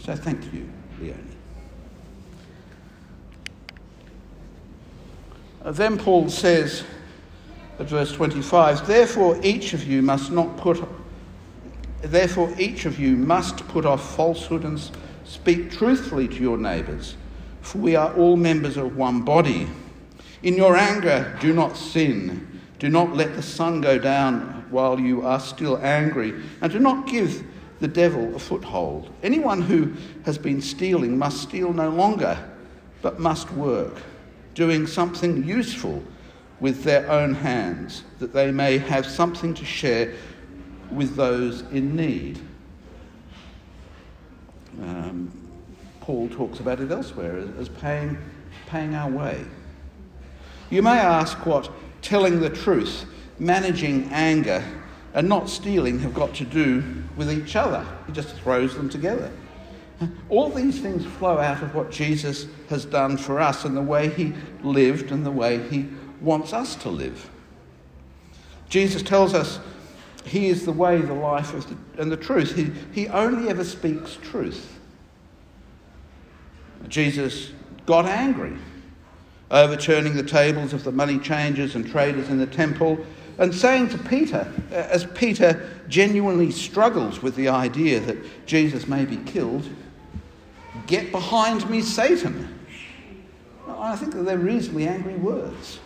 So 0.00 0.14
thank 0.14 0.52
you, 0.52 0.68
Leonie. 1.00 1.22
Then 5.64 5.98
Paul 5.98 6.28
says 6.28 6.84
at 7.78 7.86
verse 7.86 8.12
25, 8.12 8.86
Therefore 8.86 9.38
each 9.42 9.72
of 9.72 9.84
you 9.84 10.02
must 10.02 10.30
not 10.30 10.56
put 10.56 10.82
Therefore 12.00 12.54
each 12.58 12.84
of 12.84 13.00
you 13.00 13.16
must 13.16 13.66
put 13.68 13.84
off 13.84 14.14
falsehood 14.14 14.64
and 14.64 14.80
speak 15.24 15.70
truthfully 15.70 16.28
to 16.28 16.36
your 16.36 16.56
neighbours, 16.56 17.16
for 17.60 17.78
we 17.78 17.96
are 17.96 18.14
all 18.14 18.36
members 18.36 18.76
of 18.76 18.96
one 18.96 19.22
body. 19.22 19.68
In 20.44 20.54
your 20.54 20.76
anger, 20.76 21.36
do 21.40 21.52
not 21.52 21.76
sin. 21.76 22.60
Do 22.78 22.88
not 22.88 23.16
let 23.16 23.34
the 23.34 23.42
sun 23.42 23.80
go 23.80 23.98
down 23.98 24.64
while 24.70 25.00
you 25.00 25.22
are 25.22 25.40
still 25.40 25.78
angry, 25.78 26.34
and 26.60 26.70
do 26.70 26.78
not 26.78 27.08
give 27.08 27.44
the 27.80 27.88
devil 27.88 28.34
a 28.36 28.38
foothold. 28.38 29.10
Anyone 29.24 29.60
who 29.60 29.92
has 30.24 30.38
been 30.38 30.62
stealing 30.62 31.18
must 31.18 31.42
steal 31.42 31.72
no 31.72 31.88
longer, 31.88 32.38
but 33.02 33.18
must 33.18 33.50
work, 33.52 34.00
doing 34.54 34.86
something 34.86 35.42
useful 35.42 36.02
with 36.60 36.82
their 36.82 37.08
own 37.10 37.34
hands, 37.34 38.04
that 38.18 38.32
they 38.32 38.50
may 38.50 38.78
have 38.78 39.06
something 39.06 39.54
to 39.54 39.64
share 39.64 40.14
with 40.90 41.14
those 41.14 41.62
in 41.72 41.94
need. 41.94 42.40
Um, 44.82 45.32
Paul 46.00 46.28
talks 46.28 46.60
about 46.60 46.80
it 46.80 46.90
elsewhere 46.90 47.38
as, 47.38 47.48
as 47.58 47.68
paying, 47.68 48.18
paying 48.66 48.94
our 48.94 49.10
way. 49.10 49.44
You 50.70 50.82
may 50.82 50.98
ask 50.98 51.44
what 51.46 51.70
telling 52.02 52.40
the 52.40 52.50
truth, 52.50 53.04
managing 53.38 54.08
anger, 54.10 54.64
and 55.14 55.28
not 55.28 55.48
stealing 55.48 55.98
have 56.00 56.14
got 56.14 56.34
to 56.34 56.44
do 56.44 56.82
with 57.16 57.30
each 57.30 57.56
other. 57.56 57.86
He 58.06 58.12
just 58.12 58.34
throws 58.36 58.74
them 58.74 58.88
together. 58.88 59.30
All 60.28 60.48
these 60.48 60.80
things 60.80 61.04
flow 61.04 61.38
out 61.38 61.62
of 61.62 61.74
what 61.74 61.90
Jesus 61.90 62.46
has 62.68 62.84
done 62.84 63.16
for 63.16 63.40
us 63.40 63.64
and 63.64 63.76
the 63.76 63.82
way 63.82 64.10
he 64.10 64.32
lived 64.62 65.10
and 65.10 65.26
the 65.26 65.30
way 65.30 65.66
he 65.68 65.88
wants 66.20 66.52
us 66.52 66.74
to 66.76 66.88
live. 66.88 67.30
Jesus 68.68 69.02
tells 69.02 69.34
us 69.34 69.60
he 70.24 70.48
is 70.48 70.64
the 70.64 70.72
way, 70.72 71.00
the 71.00 71.14
life, 71.14 71.54
and 71.98 72.12
the 72.12 72.16
truth. 72.16 72.54
He, 72.54 72.70
he 72.92 73.08
only 73.08 73.48
ever 73.48 73.64
speaks 73.64 74.18
truth. 74.22 74.78
Jesus 76.88 77.50
got 77.86 78.06
angry, 78.06 78.56
overturning 79.50 80.14
the 80.14 80.22
tables 80.22 80.72
of 80.72 80.84
the 80.84 80.92
money 80.92 81.18
changers 81.18 81.74
and 81.74 81.88
traders 81.88 82.28
in 82.28 82.38
the 82.38 82.46
temple, 82.46 82.98
and 83.38 83.54
saying 83.54 83.88
to 83.90 83.98
Peter, 83.98 84.52
uh, 84.70 84.74
as 84.74 85.06
Peter 85.14 85.70
genuinely 85.88 86.50
struggles 86.50 87.22
with 87.22 87.34
the 87.36 87.48
idea 87.48 88.00
that 88.00 88.16
Jesus 88.46 88.86
may 88.86 89.04
be 89.04 89.16
killed, 89.16 89.68
Get 90.86 91.12
behind 91.12 91.68
me, 91.68 91.82
Satan. 91.82 92.58
I 93.68 93.96
think 93.96 94.14
that 94.14 94.24
they're 94.24 94.38
reasonably 94.38 94.88
angry 94.88 95.16
words. 95.16 95.80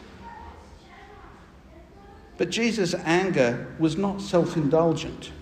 But 2.39 2.51
Jesus' 2.51 2.95
anger 3.05 3.67
was 3.79 3.97
not 3.97 4.21
self 4.21 4.57
indulgent, 4.57 5.33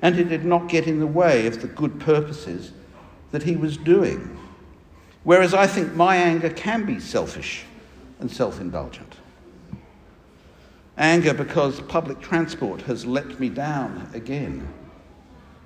and 0.00 0.18
it 0.18 0.28
did 0.28 0.44
not 0.44 0.68
get 0.68 0.86
in 0.86 1.00
the 1.00 1.06
way 1.06 1.46
of 1.46 1.60
the 1.60 1.68
good 1.68 1.98
purposes 2.00 2.72
that 3.32 3.42
he 3.42 3.56
was 3.56 3.76
doing. 3.76 4.38
Whereas 5.24 5.54
I 5.54 5.66
think 5.66 5.94
my 5.94 6.16
anger 6.16 6.50
can 6.50 6.84
be 6.84 7.00
selfish 7.00 7.64
and 8.20 8.30
self 8.30 8.60
indulgent. 8.60 9.16
Anger 10.96 11.34
because 11.34 11.80
public 11.80 12.20
transport 12.20 12.82
has 12.82 13.06
let 13.06 13.40
me 13.40 13.48
down 13.48 14.10
again. 14.14 14.68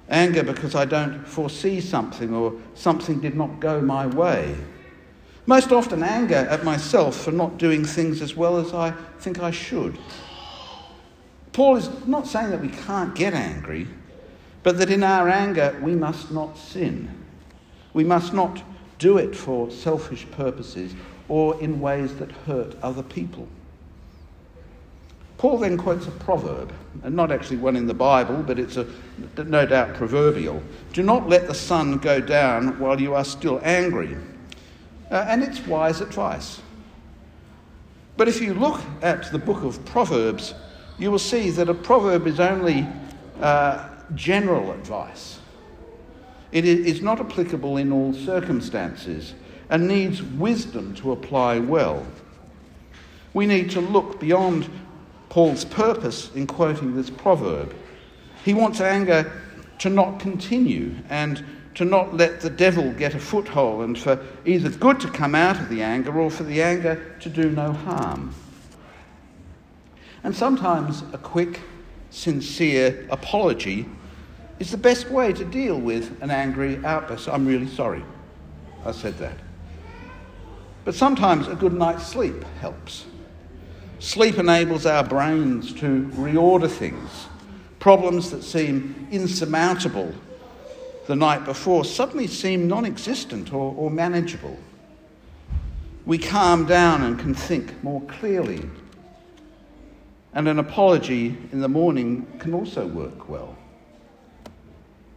Anger 0.08 0.44
because 0.44 0.75
I 0.75 0.84
don't 0.84 1.26
foresee 1.26 1.80
something 1.80 2.32
or 2.32 2.54
something 2.75 3.20
did 3.20 3.34
not 3.34 3.60
go 3.60 3.80
my 3.80 4.06
way. 4.06 4.56
Most 5.46 5.72
often, 5.72 6.02
anger 6.02 6.34
at 6.34 6.64
myself 6.64 7.16
for 7.16 7.32
not 7.32 7.58
doing 7.58 7.84
things 7.84 8.20
as 8.20 8.34
well 8.34 8.58
as 8.58 8.72
I 8.72 8.92
think 9.18 9.40
I 9.40 9.50
should. 9.50 9.98
Paul 11.56 11.76
is 11.76 11.88
not 12.06 12.26
saying 12.26 12.50
that 12.50 12.60
we 12.60 12.68
can't 12.68 13.14
get 13.14 13.32
angry, 13.32 13.86
but 14.62 14.76
that 14.76 14.90
in 14.90 15.02
our 15.02 15.26
anger 15.26 15.75
we 15.82 15.94
must 15.94 16.30
not 16.30 16.58
sin. 16.58 17.10
We 17.94 18.04
must 18.04 18.34
not 18.34 18.62
do 18.98 19.16
it 19.16 19.34
for 19.34 19.70
selfish 19.70 20.30
purposes 20.32 20.92
or 21.30 21.58
in 21.62 21.80
ways 21.80 22.14
that 22.16 22.30
hurt 22.30 22.76
other 22.82 23.02
people. 23.02 23.48
Paul 25.38 25.56
then 25.56 25.78
quotes 25.78 26.06
a 26.06 26.10
proverb, 26.10 26.75
and 27.02 27.16
not 27.16 27.32
actually 27.32 27.56
one 27.56 27.75
in 27.75 27.86
the 27.86 27.94
Bible, 27.94 28.42
but 28.42 28.58
it's 28.58 28.76
a, 28.76 28.86
no 29.42 29.64
doubt 29.64 29.94
proverbial. 29.94 30.62
Do 30.92 31.02
not 31.02 31.26
let 31.26 31.48
the 31.48 31.54
sun 31.54 31.96
go 31.96 32.20
down 32.20 32.78
while 32.78 33.00
you 33.00 33.14
are 33.14 33.25
still 33.25 33.62
angry. 33.64 34.14
Uh, 35.10 35.25
and 35.26 35.42
it's 35.42 35.66
wise 35.66 36.02
advice. 36.02 36.60
But 38.18 38.28
if 38.28 38.42
you 38.42 38.52
look 38.52 38.82
at 39.00 39.32
the 39.32 39.38
book 39.38 39.62
of 39.62 39.82
Proverbs, 39.86 40.52
you 40.98 41.10
will 41.10 41.18
see 41.18 41.50
that 41.50 41.68
a 41.68 41.74
proverb 41.74 42.26
is 42.26 42.40
only 42.40 42.86
uh, 43.40 43.88
general 44.14 44.72
advice. 44.72 45.40
It 46.52 46.64
is 46.64 47.02
not 47.02 47.20
applicable 47.20 47.76
in 47.76 47.92
all 47.92 48.14
circumstances 48.14 49.34
and 49.68 49.88
needs 49.88 50.22
wisdom 50.22 50.94
to 50.96 51.12
apply 51.12 51.58
well. 51.58 52.06
We 53.34 53.46
need 53.46 53.70
to 53.72 53.80
look 53.80 54.20
beyond 54.20 54.70
Paul's 55.28 55.64
purpose 55.64 56.30
in 56.34 56.46
quoting 56.46 56.96
this 56.96 57.10
proverb. 57.10 57.74
He 58.44 58.54
wants 58.54 58.80
anger 58.80 59.30
to 59.80 59.90
not 59.90 60.21
continue 60.21 60.94
and 61.10 61.44
to 61.75 61.84
not 61.84 62.16
let 62.16 62.40
the 62.40 62.49
devil 62.49 62.90
get 62.92 63.14
a 63.14 63.18
foothold 63.18 63.84
and 63.84 63.99
for 63.99 64.25
either 64.47 64.71
good 64.71 64.99
to 65.00 65.10
come 65.10 65.34
out 65.34 65.60
of 65.60 65.68
the 65.68 65.82
anger 65.82 66.18
or 66.18 66.30
for 66.30 66.44
the 66.44 66.62
anger 66.62 67.14
to 67.21 67.28
do 67.28 67.50
no 67.50 67.73
harm. 67.73 68.34
And 70.26 70.34
sometimes 70.34 71.04
a 71.12 71.19
quick, 71.19 71.60
sincere 72.10 73.06
apology 73.10 73.86
is 74.58 74.73
the 74.73 74.76
best 74.76 75.08
way 75.08 75.32
to 75.32 75.45
deal 75.45 75.78
with 75.78 76.21
an 76.21 76.32
angry 76.32 76.84
outburst. 76.84 77.28
I'm 77.28 77.47
really 77.47 77.69
sorry 77.69 78.02
I 78.84 78.91
said 78.91 79.17
that. 79.19 79.39
But 80.84 80.97
sometimes 80.97 81.47
a 81.47 81.54
good 81.54 81.75
night's 81.75 82.04
sleep 82.04 82.43
helps. 82.60 83.06
Sleep 84.00 84.36
enables 84.36 84.84
our 84.84 85.04
brains 85.04 85.73
to 85.75 86.10
reorder 86.15 86.69
things. 86.69 87.28
Problems 87.78 88.32
that 88.32 88.43
seem 88.43 89.06
insurmountable 89.12 90.12
the 91.06 91.15
night 91.15 91.45
before 91.45 91.84
suddenly 91.84 92.26
seem 92.26 92.67
non 92.67 92.84
existent 92.84 93.52
or, 93.52 93.73
or, 93.76 93.93
manageable. 93.93 94.58
We 96.04 96.19
calm 96.19 96.67
down 96.67 97.04
and 97.04 97.17
can 97.17 97.32
think 97.32 97.80
more 97.84 98.00
clearly. 98.08 98.69
And 100.36 100.49
an 100.49 100.58
apology 100.58 101.34
in 101.50 101.60
the 101.60 101.68
morning 101.68 102.26
can 102.38 102.52
also 102.52 102.86
work 102.86 103.30
well. 103.30 103.56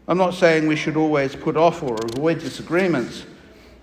I'm 0.07 0.17
not 0.17 0.33
saying 0.33 0.65
we 0.65 0.77
should 0.77 0.95
always 0.95 1.35
put 1.35 1.57
off 1.57 1.83
or 1.83 1.97
avoid 2.01 2.39
disagreements 2.39 3.25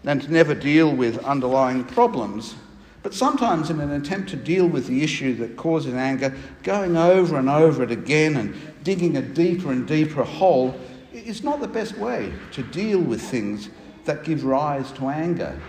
and 0.04 0.30
never 0.30 0.54
deal 0.54 0.90
with 0.90 1.22
underlying 1.24 1.84
problems. 1.84 2.54
But 3.02 3.12
sometimes, 3.12 3.68
in 3.68 3.80
an 3.80 3.90
attempt 3.90 4.30
to 4.30 4.36
deal 4.36 4.66
with 4.66 4.86
the 4.86 5.02
issue 5.02 5.34
that 5.36 5.58
causes 5.58 5.92
anger, 5.92 6.34
going 6.62 6.96
over 6.96 7.38
and 7.38 7.50
over 7.50 7.82
it 7.82 7.90
again 7.90 8.36
and 8.36 8.56
digging 8.82 9.18
a 9.18 9.22
deeper 9.22 9.70
and 9.70 9.86
deeper 9.86 10.24
hole 10.24 10.74
is 11.12 11.44
not 11.44 11.60
the 11.60 11.68
best 11.68 11.98
way 11.98 12.32
to 12.52 12.62
deal 12.62 12.98
with 12.98 13.20
things 13.20 13.68
that 14.06 14.24
give 14.24 14.42
rise 14.42 14.90
to 14.92 15.08
anger. 15.08 15.60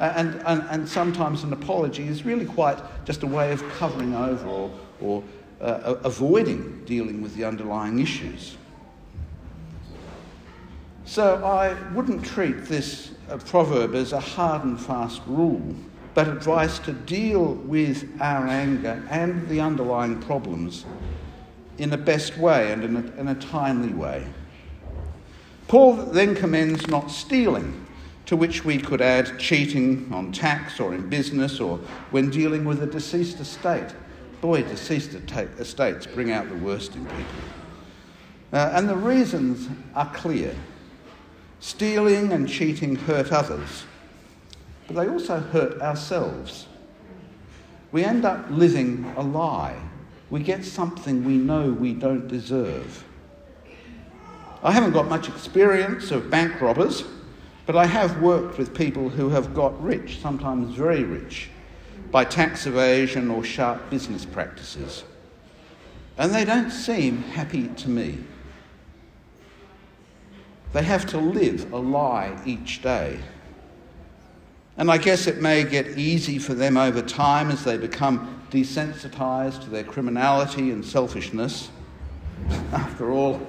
And, 0.00 0.42
and, 0.46 0.62
and 0.70 0.88
sometimes 0.88 1.44
an 1.44 1.52
apology 1.52 2.08
is 2.08 2.24
really 2.24 2.46
quite 2.46 2.78
just 3.04 3.22
a 3.22 3.26
way 3.26 3.52
of 3.52 3.66
covering 3.70 4.14
over 4.14 4.46
or, 4.46 4.70
or 5.00 5.24
uh, 5.60 5.96
avoiding 6.02 6.84
dealing 6.84 7.22
with 7.22 7.34
the 7.36 7.44
underlying 7.44 8.00
issues. 8.00 8.56
So 11.04 11.44
I 11.44 11.74
wouldn't 11.92 12.24
treat 12.24 12.64
this 12.64 13.12
uh, 13.30 13.36
proverb 13.36 13.94
as 13.94 14.12
a 14.12 14.20
hard 14.20 14.64
and 14.64 14.80
fast 14.80 15.22
rule 15.26 15.74
but 16.14 16.28
advice 16.28 16.78
to 16.78 16.92
deal 16.92 17.54
with 17.54 18.08
our 18.20 18.46
anger 18.46 19.02
and 19.10 19.46
the 19.48 19.60
underlying 19.60 20.20
problems 20.22 20.86
in 21.78 21.90
the 21.90 21.98
best 21.98 22.38
way 22.38 22.72
and 22.72 22.84
in 22.84 22.96
a, 22.96 23.20
in 23.20 23.28
a 23.28 23.34
timely 23.34 23.92
way. 23.92 24.24
Paul 25.66 25.94
then 25.94 26.36
commends 26.36 26.86
not 26.86 27.10
stealing, 27.10 27.84
to 28.26 28.36
which 28.36 28.64
we 28.64 28.78
could 28.78 29.00
add 29.00 29.38
cheating 29.38 30.08
on 30.12 30.32
tax 30.32 30.80
or 30.80 30.94
in 30.94 31.08
business 31.08 31.60
or 31.60 31.78
when 32.10 32.30
dealing 32.30 32.64
with 32.64 32.82
a 32.82 32.86
deceased 32.86 33.40
estate. 33.40 33.94
Boy, 34.40 34.62
deceased 34.62 35.14
estates 35.14 36.06
bring 36.06 36.30
out 36.30 36.48
the 36.48 36.56
worst 36.56 36.94
in 36.94 37.04
people. 37.04 37.24
Uh, 38.52 38.70
and 38.74 38.88
the 38.88 38.96
reasons 38.96 39.68
are 39.94 40.12
clear. 40.14 40.54
Stealing 41.60 42.32
and 42.32 42.48
cheating 42.48 42.96
hurt 42.96 43.32
others 43.32 43.84
but 44.86 44.96
they 44.96 45.08
also 45.08 45.40
hurt 45.40 45.80
ourselves. 45.80 46.66
We 47.92 48.04
end 48.04 48.24
up 48.24 48.46
living 48.50 49.12
a 49.16 49.22
lie. 49.22 49.76
We 50.30 50.42
get 50.42 50.64
something 50.64 51.24
we 51.24 51.36
know 51.36 51.70
we 51.70 51.94
don't 51.94 52.28
deserve. 52.28 53.04
I 54.62 54.72
haven't 54.72 54.92
got 54.92 55.08
much 55.08 55.28
experience 55.28 56.10
of 56.10 56.30
bank 56.30 56.60
robbers, 56.60 57.04
but 57.66 57.76
I 57.76 57.86
have 57.86 58.20
worked 58.20 58.58
with 58.58 58.74
people 58.74 59.08
who 59.08 59.30
have 59.30 59.54
got 59.54 59.82
rich, 59.82 60.20
sometimes 60.20 60.74
very 60.74 61.04
rich, 61.04 61.48
by 62.10 62.24
tax 62.24 62.66
evasion 62.66 63.30
or 63.30 63.42
sharp 63.42 63.90
business 63.90 64.24
practices. 64.24 65.04
And 66.16 66.32
they 66.32 66.44
don't 66.44 66.70
seem 66.70 67.18
happy 67.18 67.68
to 67.68 67.88
me. 67.88 68.18
They 70.72 70.82
have 70.82 71.06
to 71.06 71.18
live 71.18 71.72
a 71.72 71.78
lie 71.78 72.36
each 72.44 72.82
day. 72.82 73.18
And 74.76 74.90
I 74.90 74.98
guess 74.98 75.26
it 75.26 75.40
may 75.40 75.62
get 75.62 75.98
easy 75.98 76.38
for 76.38 76.52
them 76.52 76.76
over 76.76 77.00
time 77.00 77.50
as 77.50 77.62
they 77.62 77.76
become 77.76 78.42
desensitized 78.50 79.62
to 79.62 79.70
their 79.70 79.84
criminality 79.84 80.70
and 80.72 80.84
selfishness. 80.84 81.70
After 82.72 83.12
all, 83.12 83.40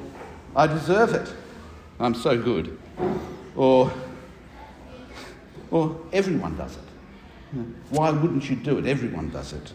I 0.56 0.68
deserve 0.68 1.14
it. 1.14 1.34
I'm 2.00 2.14
so 2.14 2.40
good. 2.42 2.78
Or, 3.56 3.92
or 5.76 5.94
everyone 6.14 6.56
does 6.56 6.78
it. 6.78 7.64
Why 7.90 8.10
wouldn't 8.10 8.50
you 8.50 8.56
do 8.56 8.78
it? 8.78 8.86
Everyone 8.86 9.30
does 9.30 9.52
it. 9.52 9.74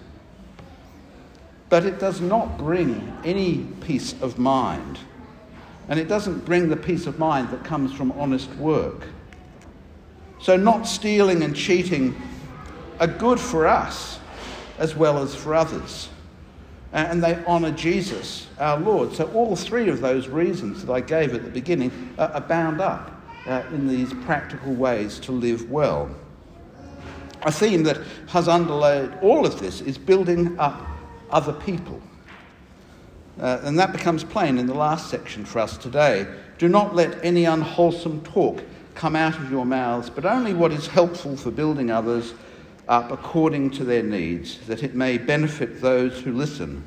But 1.69 1.85
it 1.85 1.99
does 1.99 2.23
not 2.23 2.57
bring 2.57 3.15
any 3.23 3.67
peace 3.83 4.15
of 4.23 4.39
mind. 4.39 4.99
And 5.91 6.01
it 6.01 6.09
doesn't 6.09 6.47
bring 6.47 6.71
the 6.71 6.77
peace 6.77 7.07
of 7.07 7.19
mind 7.19 7.51
that 7.51 7.65
comes 7.65 7.93
from 7.93 8.13
honest 8.13 8.49
work. 8.55 9.09
So, 10.41 10.57
not 10.57 10.87
stealing 10.87 11.43
and 11.43 11.55
cheating 11.55 12.17
are 12.99 13.07
good 13.07 13.39
for 13.39 13.67
us 13.67 14.19
as 14.79 14.97
well 14.97 15.19
as 15.19 15.35
for 15.35 15.55
others. 15.55 16.09
And 16.95 17.23
they 17.23 17.45
honour 17.45 17.73
Jesus, 17.73 18.47
our 18.59 18.81
Lord. 18.81 19.13
So, 19.13 19.31
all 19.35 19.55
three 19.55 19.91
of 19.91 20.01
those 20.01 20.29
reasons 20.29 20.83
that 20.87 20.91
I 20.91 21.03
gave 21.03 21.35
at 21.35 21.45
the 21.45 21.51
beginning 21.51 22.15
are 22.19 22.41
bound 22.41 22.81
up 22.81 23.20
uh, 23.51 23.65
in 23.73 23.89
these 23.89 24.15
practical 24.25 24.73
ways 24.73 25.19
to 25.19 25.33
live 25.33 25.69
well. 25.71 26.09
A 27.43 27.51
theme 27.51 27.83
that 27.83 27.99
has 28.29 28.47
underlaid 28.47 29.13
all 29.23 29.45
of 29.45 29.59
this 29.59 29.81
is 29.81 29.99
building 29.99 30.57
up 30.59 30.87
other 31.31 31.53
people. 31.53 32.01
Uh, 33.41 33.59
and 33.63 33.79
that 33.79 33.93
becomes 33.93 34.23
plain 34.23 34.59
in 34.59 34.67
the 34.67 34.75
last 34.75 35.11
section 35.11 35.45
for 35.45 35.59
us 35.59 35.77
today. 35.77 36.27
Do 36.59 36.69
not 36.69 36.95
let 36.95 37.25
any 37.25 37.45
unwholesome 37.45 38.23
talk 38.23 38.63
come 38.95 39.17
out 39.17 39.37
of 39.37 39.51
your 39.51 39.67
mouths, 39.67 40.11
but 40.11 40.25
only 40.25 40.55
what 40.55 40.73
is 40.73 40.87
helpful 40.87 41.37
for 41.37 41.51
building 41.51 41.91
others 41.91 42.35
up 42.89 43.11
according 43.11 43.71
to 43.71 43.85
their 43.85 44.03
needs, 44.03 44.59
that 44.67 44.83
it 44.83 44.95
may 44.95 45.17
benefit 45.17 45.81
those 45.81 46.21
who 46.21 46.33
listen. 46.33 46.85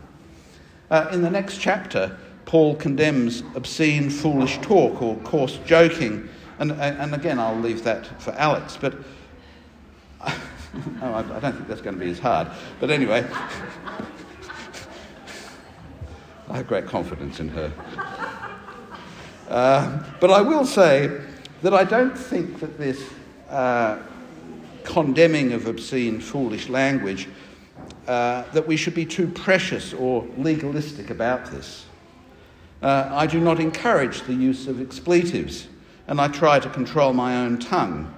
Uh, 0.91 1.09
in 1.11 1.23
the 1.23 1.29
next 1.29 1.57
chapter, 1.57 2.17
Paul 2.45 2.75
condemns 2.75 3.41
obscene, 3.55 4.09
foolish 4.09 4.59
talk 4.59 5.01
or 5.01 5.15
coarse 5.17 5.59
joking. 5.65 6.29
And, 6.59 6.71
and 6.71 7.15
again, 7.15 7.39
I'll 7.39 7.59
leave 7.59 7.83
that 7.83 8.21
for 8.21 8.31
Alex. 8.31 8.77
But 8.79 8.95
oh, 10.21 10.35
I 11.01 11.39
don't 11.39 11.53
think 11.53 11.67
that's 11.67 11.81
going 11.81 11.97
to 11.97 12.03
be 12.03 12.11
as 12.11 12.19
hard. 12.19 12.47
But 12.79 12.89
anyway, 12.91 13.25
I 16.49 16.57
have 16.57 16.67
great 16.67 16.85
confidence 16.85 17.39
in 17.39 17.49
her. 17.49 17.71
Uh, 19.49 20.03
but 20.19 20.31
I 20.31 20.41
will 20.41 20.65
say 20.65 21.21
that 21.61 21.73
I 21.73 21.83
don't 21.83 22.17
think 22.17 22.59
that 22.59 22.77
this 22.77 23.03
uh, 23.49 23.99
condemning 24.83 25.53
of 25.53 25.67
obscene, 25.67 26.19
foolish 26.19 26.69
language, 26.69 27.27
uh, 28.07 28.43
that 28.51 28.67
we 28.67 28.75
should 28.75 28.95
be 28.95 29.05
too 29.05 29.27
precious 29.27 29.93
or 29.93 30.27
legalistic 30.37 31.09
about 31.09 31.45
this. 31.51 31.85
Uh, 32.81 33.09
I 33.11 33.27
do 33.27 33.39
not 33.39 33.59
encourage 33.59 34.23
the 34.23 34.33
use 34.33 34.67
of 34.67 34.81
expletives, 34.81 35.67
and 36.07 36.19
I 36.19 36.27
try 36.27 36.59
to 36.59 36.69
control 36.69 37.13
my 37.13 37.37
own 37.37 37.59
tongue. 37.59 38.13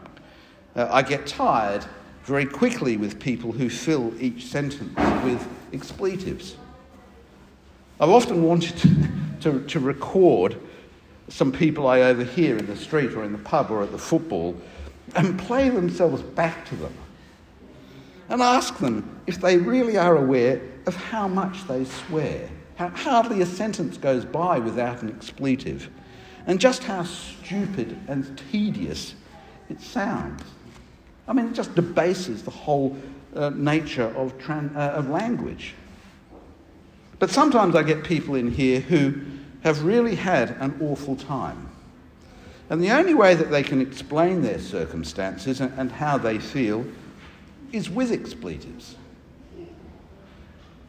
Uh, 0.76 0.88
I 0.92 1.02
get 1.02 1.28
tired 1.28 1.86
very 2.24 2.46
quickly 2.46 2.98
with 2.98 3.20
people 3.20 3.52
who 3.52 3.70
fill 3.70 4.14
each 4.20 4.46
sentence 4.46 4.98
with 5.24 5.48
expletives. 5.72 6.56
I've 8.00 8.10
often 8.10 8.44
wanted 8.44 8.78
to, 8.78 9.08
to, 9.42 9.68
to 9.68 9.80
record 9.80 10.58
some 11.30 11.52
people 11.52 11.88
I 11.88 12.02
overhear 12.02 12.58
in 12.58 12.66
the 12.66 12.76
street 12.76 13.14
or 13.14 13.24
in 13.24 13.32
the 13.32 13.38
pub 13.40 13.72
or 13.72 13.84
at 13.84 13.92
the 13.92 13.98
football 13.98 14.56
and 15.16 15.40
play 15.40 15.70
themselves 15.70 16.22
back 16.22 16.66
to 16.70 16.76
them 16.76 16.94
and 18.30 18.42
ask 18.42 18.78
them 18.80 19.20
if 19.28 19.40
they 19.40 19.58
really 19.58 19.98
are 19.98 20.18
aware 20.18 20.62
of 20.88 20.96
how 20.96 21.28
much 21.28 21.68
they 21.68 21.86
swear. 21.86 22.50
How 22.76 22.90
hardly 22.90 23.42
a 23.42 23.46
sentence 23.46 23.98
goes 23.98 24.26
by 24.26 24.60
without 24.60 25.02
an 25.02 25.10
expletive, 25.10 25.90
and 26.48 26.60
just 26.60 26.84
how 26.84 27.04
stupid 27.04 27.98
and 28.08 28.40
tedious 28.52 29.16
it 29.70 29.82
sounds. 29.82 30.42
I 31.28 31.34
mean, 31.34 31.48
it 31.48 31.54
just 31.54 31.74
debases 31.76 32.44
the 32.44 32.52
whole 32.52 32.96
uh, 33.36 33.50
nature 33.56 34.14
of, 34.16 34.34
uh, 34.50 34.80
of 34.80 35.10
language. 35.10 35.74
But 37.18 37.30
sometimes 37.30 37.76
I 37.76 37.84
get 37.84 38.04
people 38.04 38.36
in 38.36 38.52
here 38.52 38.80
who 38.80 39.16
have 39.64 39.84
really 39.84 40.16
had 40.16 40.52
an 40.60 40.78
awful 40.82 41.16
time. 41.16 41.70
And 42.70 42.82
the 42.82 42.92
only 42.92 43.14
way 43.14 43.36
that 43.36 43.50
they 43.50 43.64
can 43.64 43.82
explain 43.82 44.42
their 44.42 44.60
circumstances 44.60 45.62
and, 45.62 45.78
and 45.80 45.92
how 45.92 46.18
they 46.18 46.40
feel 46.40 46.86
is 47.72 47.90
with 47.90 48.12
expletives. 48.12 48.96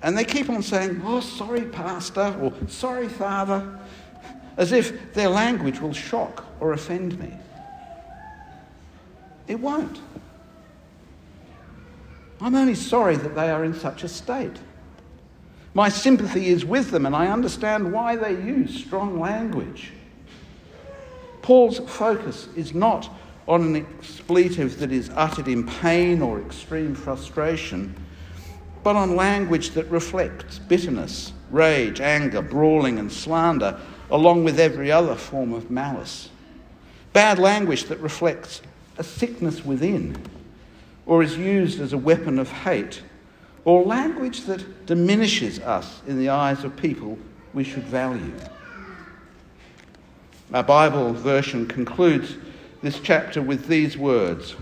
And 0.03 0.17
they 0.17 0.25
keep 0.25 0.51
on 0.51 0.63
saying, 0.63 1.01
Oh, 1.05 1.21
sorry, 1.21 1.63
Pastor, 1.63 2.37
or 2.41 2.53
sorry, 2.69 3.09
Father, 3.09 3.79
as 4.57 4.73
if 4.73 5.13
their 5.15 5.29
language 5.29 5.81
will 5.81 5.93
shock 5.93 6.45
or 6.61 6.73
offend 6.73 7.19
me. 7.19 7.33
It 9.47 9.61
won't. 9.61 10.01
I'm 12.41 12.55
only 12.55 12.75
sorry 12.75 13.17
that 13.17 13.35
they 13.35 13.51
are 13.51 13.65
in 13.65 13.75
such 13.75 14.03
a 14.03 14.09
state. 14.09 14.57
My 15.75 15.89
sympathy 15.89 16.49
is 16.49 16.65
with 16.65 16.91
them, 16.91 17.07
and 17.07 17.15
I 17.15 17.29
understand 17.29 17.93
why 17.93 18.17
they 18.17 18.33
use 18.33 18.75
strong 18.75 19.21
language. 19.21 19.93
Paul's 21.43 21.79
focus 21.79 22.49
is 22.57 22.75
not 22.75 23.11
on 23.47 23.63
an 23.63 23.77
expletive 23.77 24.79
that 24.81 24.91
is 24.91 25.11
uttered 25.15 25.49
in 25.49 25.67
pain 25.67 26.21
or 26.21 26.41
extreme 26.41 26.95
frustration, 26.95 27.95
but 28.83 28.97
on 28.97 29.17
language 29.17 29.71
that 29.71 29.89
reflects 29.91 30.59
bitterness, 30.59 31.33
rage, 31.57 32.01
anger, 32.01 32.43
brawling, 32.43 32.99
and 32.99 33.11
slander, 33.11 33.81
along 34.11 34.45
with 34.45 34.61
every 34.61 34.93
other 34.93 35.17
form 35.17 35.53
of 35.53 35.71
malice. 35.71 36.29
Bad 37.13 37.39
language 37.39 37.85
that 37.85 37.99
reflects 37.99 38.63
a 38.99 39.03
sickness 39.03 39.65
within 39.65 40.17
or 41.07 41.23
is 41.23 41.37
used 41.37 41.81
as 41.81 41.93
a 41.93 41.99
weapon 41.99 42.39
of 42.39 42.51
hate 42.51 43.03
or 43.65 43.83
language 43.83 44.43
that 44.43 44.87
diminishes 44.87 45.59
us 45.61 46.03
in 46.07 46.19
the 46.19 46.29
eyes 46.29 46.63
of 46.63 46.77
people 46.77 47.19
we 47.53 47.65
should 47.65 47.83
value. 47.85 48.33
Our 50.55 50.63
Bible 50.63 51.13
version 51.13 51.67
concludes 51.67 52.37
this 52.83 53.01
chapter 53.01 53.43
with 53.43 53.67
these 53.67 53.97
words 53.99 54.55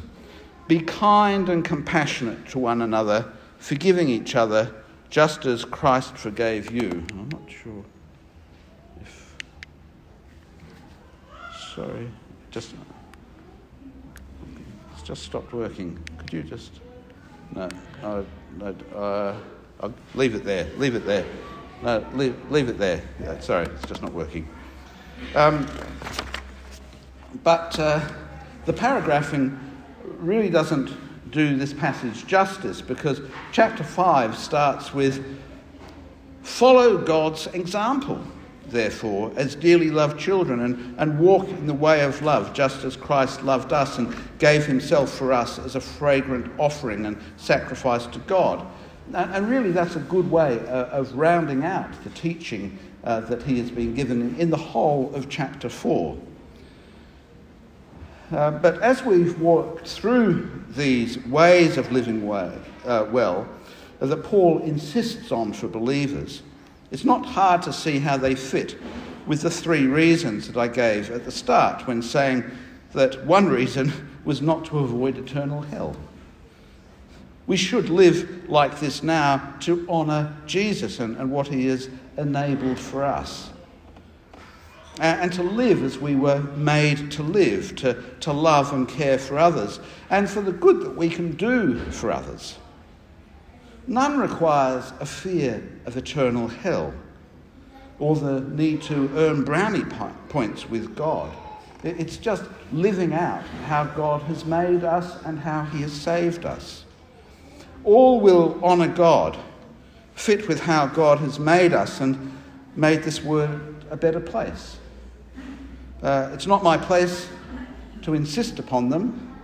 Be 0.69 0.81
kind 0.81 1.51
and 1.51 1.63
compassionate 1.65 2.49
to 2.51 2.59
one 2.59 2.81
another, 2.81 3.31
forgiving 3.59 4.09
each 4.09 4.35
other, 4.35 4.73
just 5.15 5.47
as 5.47 5.65
Christ 5.65 6.17
forgave 6.19 6.73
you. 6.73 6.91
I'm 7.13 7.29
not 7.29 7.49
sure 7.49 7.85
if. 9.01 9.37
Sorry, 11.73 12.11
just. 12.51 12.75
It's 14.93 15.03
just 15.03 15.23
stopped 15.23 15.53
working. 15.53 16.03
Could 16.19 16.33
you 16.33 16.43
just. 16.43 16.73
No, 17.55 17.69
no, 18.03 18.27
no 18.59 18.75
uh, 18.93 19.37
I'll 19.81 19.95
leave 20.17 20.35
it 20.35 20.43
there. 20.43 20.69
Leave 20.79 20.97
it 20.97 21.07
there. 21.07 21.25
No, 21.81 22.05
leave, 22.15 22.35
leave 22.51 22.69
it 22.69 22.79
there. 22.79 23.01
Yeah, 23.23 23.39
sorry, 23.39 23.67
it's 23.67 23.87
just 23.87 24.03
not 24.03 24.13
working. 24.13 24.49
Um, 25.37 25.65
but 27.45 27.79
uh, 27.79 28.01
the 28.65 28.73
paragraphing 28.73 29.61
really 30.19 30.51
doesn't 30.51 30.91
do 31.35 31.57
this 31.57 31.73
passage 31.73 32.27
justice 32.27 32.81
because 32.81 33.21
chapter 33.53 33.83
5 33.83 34.39
starts 34.39 34.95
with 34.95 35.25
follow 36.43 36.97
God's 36.97 37.49
example 37.49 38.25
therefore, 38.69 39.33
as 39.37 39.55
dearly 39.55 39.91
loved 39.91 40.19
children, 40.19 40.61
and, 40.61 40.99
and 40.99 41.19
walk 41.19 41.49
in 41.49 41.67
the 41.67 41.75
way 41.75 42.03
of 42.03 42.21
love, 42.23 42.53
just 42.53 42.85
as 42.85 42.97
Christ 42.97 43.43
loved 43.43 43.73
us 43.73 43.99
and 43.99 44.15
gave 44.39 44.65
himself 44.65 45.11
for 45.11 45.33
us 45.33 45.59
as 45.59 45.77
a 45.77 45.81
fragrant 45.81 46.51
offering 46.59 47.07
and 47.07 47.19
sacrifice 47.37 48.07
to 48.07 48.19
God. 48.21 48.67
And, 49.13 49.35
and 49.35 49.51
really, 49.51 49.71
that's 49.71 49.97
a 49.97 50.01
good 50.01 50.31
way 50.31 50.59
uh, 50.61 50.87
of 50.87 51.15
rounding 51.15 51.65
out 51.65 51.91
the 52.05 52.11
teaching 52.11 52.79
uh, 53.05 53.21
that 53.21 53.43
he 53.43 53.59
has 53.59 53.71
been 53.71 53.95
given 53.95 54.35
in 54.39 54.51
the 54.51 54.57
whole 54.57 55.15
of 55.15 55.29
chapter 55.29 55.69
4. 55.69 56.17
Uh, 58.35 58.51
but 58.51 58.83
as 58.83 59.05
we've 59.05 59.41
walked 59.41 59.87
through 59.87 60.51
these 60.71 61.25
ways 61.27 61.77
of 61.77 61.93
living 61.93 62.27
way, 62.27 62.53
uh, 62.85 63.07
well, 63.13 63.47
that 64.01 64.25
Paul 64.25 64.59
insists 64.63 65.31
on 65.31 65.53
for 65.53 65.69
believers, 65.69 66.43
it's 66.91 67.05
not 67.05 67.25
hard 67.25 67.63
to 67.63 67.73
see 67.73 68.01
how 68.01 68.17
they 68.17 68.35
fit 68.35 68.77
with 69.29 69.43
the 69.43 69.51
three 69.51 69.87
reasons 69.87 70.49
that 70.49 70.57
I 70.57 70.67
gave 70.67 71.13
at 71.13 71.25
the 71.25 71.31
start 71.31 71.87
when 71.87 72.03
saying 72.03 72.43
that 72.93 73.25
one 73.25 73.47
reason 73.47 73.93
was 74.25 74.43
not 74.43 74.65
to 74.67 74.81
avoid 74.81 75.17
eternal 75.17 75.63
hell. 75.63 75.95
We 77.47 77.57
should 77.57 77.89
live 77.89 78.49
like 78.51 78.81
this 78.81 79.05
now 79.05 79.55
to 79.61 79.87
honour 79.89 80.35
Jesus 80.45 80.99
and, 80.99 81.17
and 81.19 81.31
what 81.31 81.47
he 81.47 81.67
has 81.67 81.89
enabled 82.17 82.81
for 82.81 83.05
us. 83.05 83.51
Uh, 85.01 85.03
and 85.21 85.33
to 85.33 85.43
live 85.43 85.83
as 85.83 85.99
we 85.99 86.15
were 86.15 86.41
made 86.57 87.11
to 87.11 87.23
live, 87.23 87.75
to, 87.75 88.01
to 88.21 88.33
love 88.33 88.73
and 88.73 88.89
care 88.89 89.19
for 89.19 89.39
others, 89.39 89.81
and 90.11 90.31
for 90.31 90.41
the 90.41 90.53
good 90.53 90.81
that 90.83 90.97
we 90.97 91.09
can 91.09 91.33
do 91.33 91.79
for 91.91 92.13
others. 92.13 92.59
None 93.87 94.19
requires 94.19 94.93
a 95.01 95.07
fear 95.07 95.63
of 95.85 95.97
eternal 95.97 96.49
hell 96.49 96.95
or 97.99 98.17
the 98.17 98.41
need 98.41 98.83
to 98.83 99.11
earn 99.15 99.45
brownie 99.45 99.85
points 100.29 100.69
with 100.69 100.97
God. 100.97 101.35
It's 101.83 102.17
just 102.17 102.45
living 102.73 103.13
out 103.13 103.43
how 103.67 103.85
God 103.85 104.23
has 104.23 104.45
made 104.45 104.85
us 104.85 105.23
and 105.25 105.39
how 105.39 105.65
He 105.65 105.83
has 105.83 105.93
saved 105.93 106.45
us. 106.45 106.85
All 107.85 108.21
will 108.21 108.59
honour 108.65 108.89
God, 108.89 109.37
fit 110.15 110.49
with 110.49 110.61
how 110.61 110.87
God 110.87 111.19
has 111.19 111.39
made 111.39 111.75
us 111.75 112.01
and 112.01 112.33
made 112.75 113.03
this 113.03 113.23
world 113.23 113.85
a 113.91 113.97
better 113.97 114.21
place. 114.21 114.79
Uh, 116.05 116.29
it's 116.35 116.47
not 116.47 116.63
my 116.63 116.77
place 116.77 117.31
to 118.03 118.13
insist 118.13 118.59
upon 118.59 118.91
them, 118.91 119.35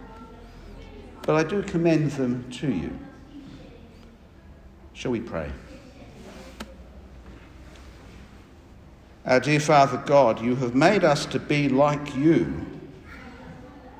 but 1.22 1.34
I 1.34 1.42
do 1.42 1.62
commend 1.62 2.10
them 2.10 2.44
to 2.50 2.70
you. 2.70 2.98
Shall 4.92 5.12
we 5.12 5.20
pray? 5.20 5.50
Our 9.24 9.40
dear 9.40 9.58
Father 9.58 10.02
God, 10.04 10.42
you 10.42 10.54
have 10.56 10.74
made 10.74 11.02
us 11.02 11.24
to 11.26 11.38
be 11.38 11.70
like 11.70 12.14
you. 12.14 12.66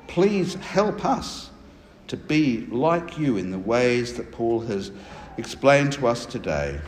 Please 0.05 0.53
help 0.53 1.03
us 1.03 1.49
to 2.09 2.15
be 2.15 2.67
like 2.67 3.17
you 3.17 3.37
in 3.37 3.49
the 3.49 3.57
ways 3.57 4.13
that 4.17 4.31
Paul 4.31 4.59
has 4.59 4.91
explained 5.37 5.93
to 5.93 6.05
us 6.05 6.27
today. 6.27 6.79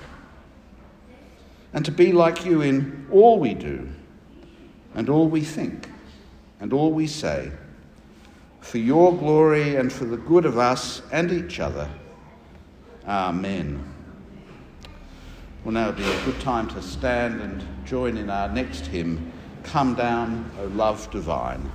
And 1.73 1.83
to 1.83 1.91
be 1.91 2.11
like 2.11 2.45
you 2.45 2.61
in 2.61 3.07
all 3.11 3.39
we 3.39 3.55
do, 3.55 3.89
and 4.95 5.09
all 5.09 5.27
we 5.27 5.41
think, 5.41 5.89
and 6.59 6.73
all 6.73 6.91
we 6.91 7.07
say, 7.07 7.51
for 8.61 8.77
your 8.77 9.15
glory 9.15 9.75
and 9.75 9.91
for 9.91 10.05
the 10.05 10.17
good 10.17 10.45
of 10.45 10.57
us 10.57 11.01
and 11.11 11.31
each 11.31 11.59
other. 11.59 11.89
Amen. 13.05 13.93
Well, 15.63 15.73
now 15.73 15.87
would 15.87 15.97
be 15.97 16.03
a 16.03 16.25
good 16.25 16.39
time 16.39 16.67
to 16.69 16.81
stand 16.81 17.41
and 17.41 17.65
join 17.85 18.17
in 18.17 18.29
our 18.29 18.49
next 18.49 18.87
hymn, 18.87 19.31
Come 19.63 19.95
Down, 19.95 20.49
O 20.59 20.67
Love 20.67 21.09
Divine. 21.11 21.71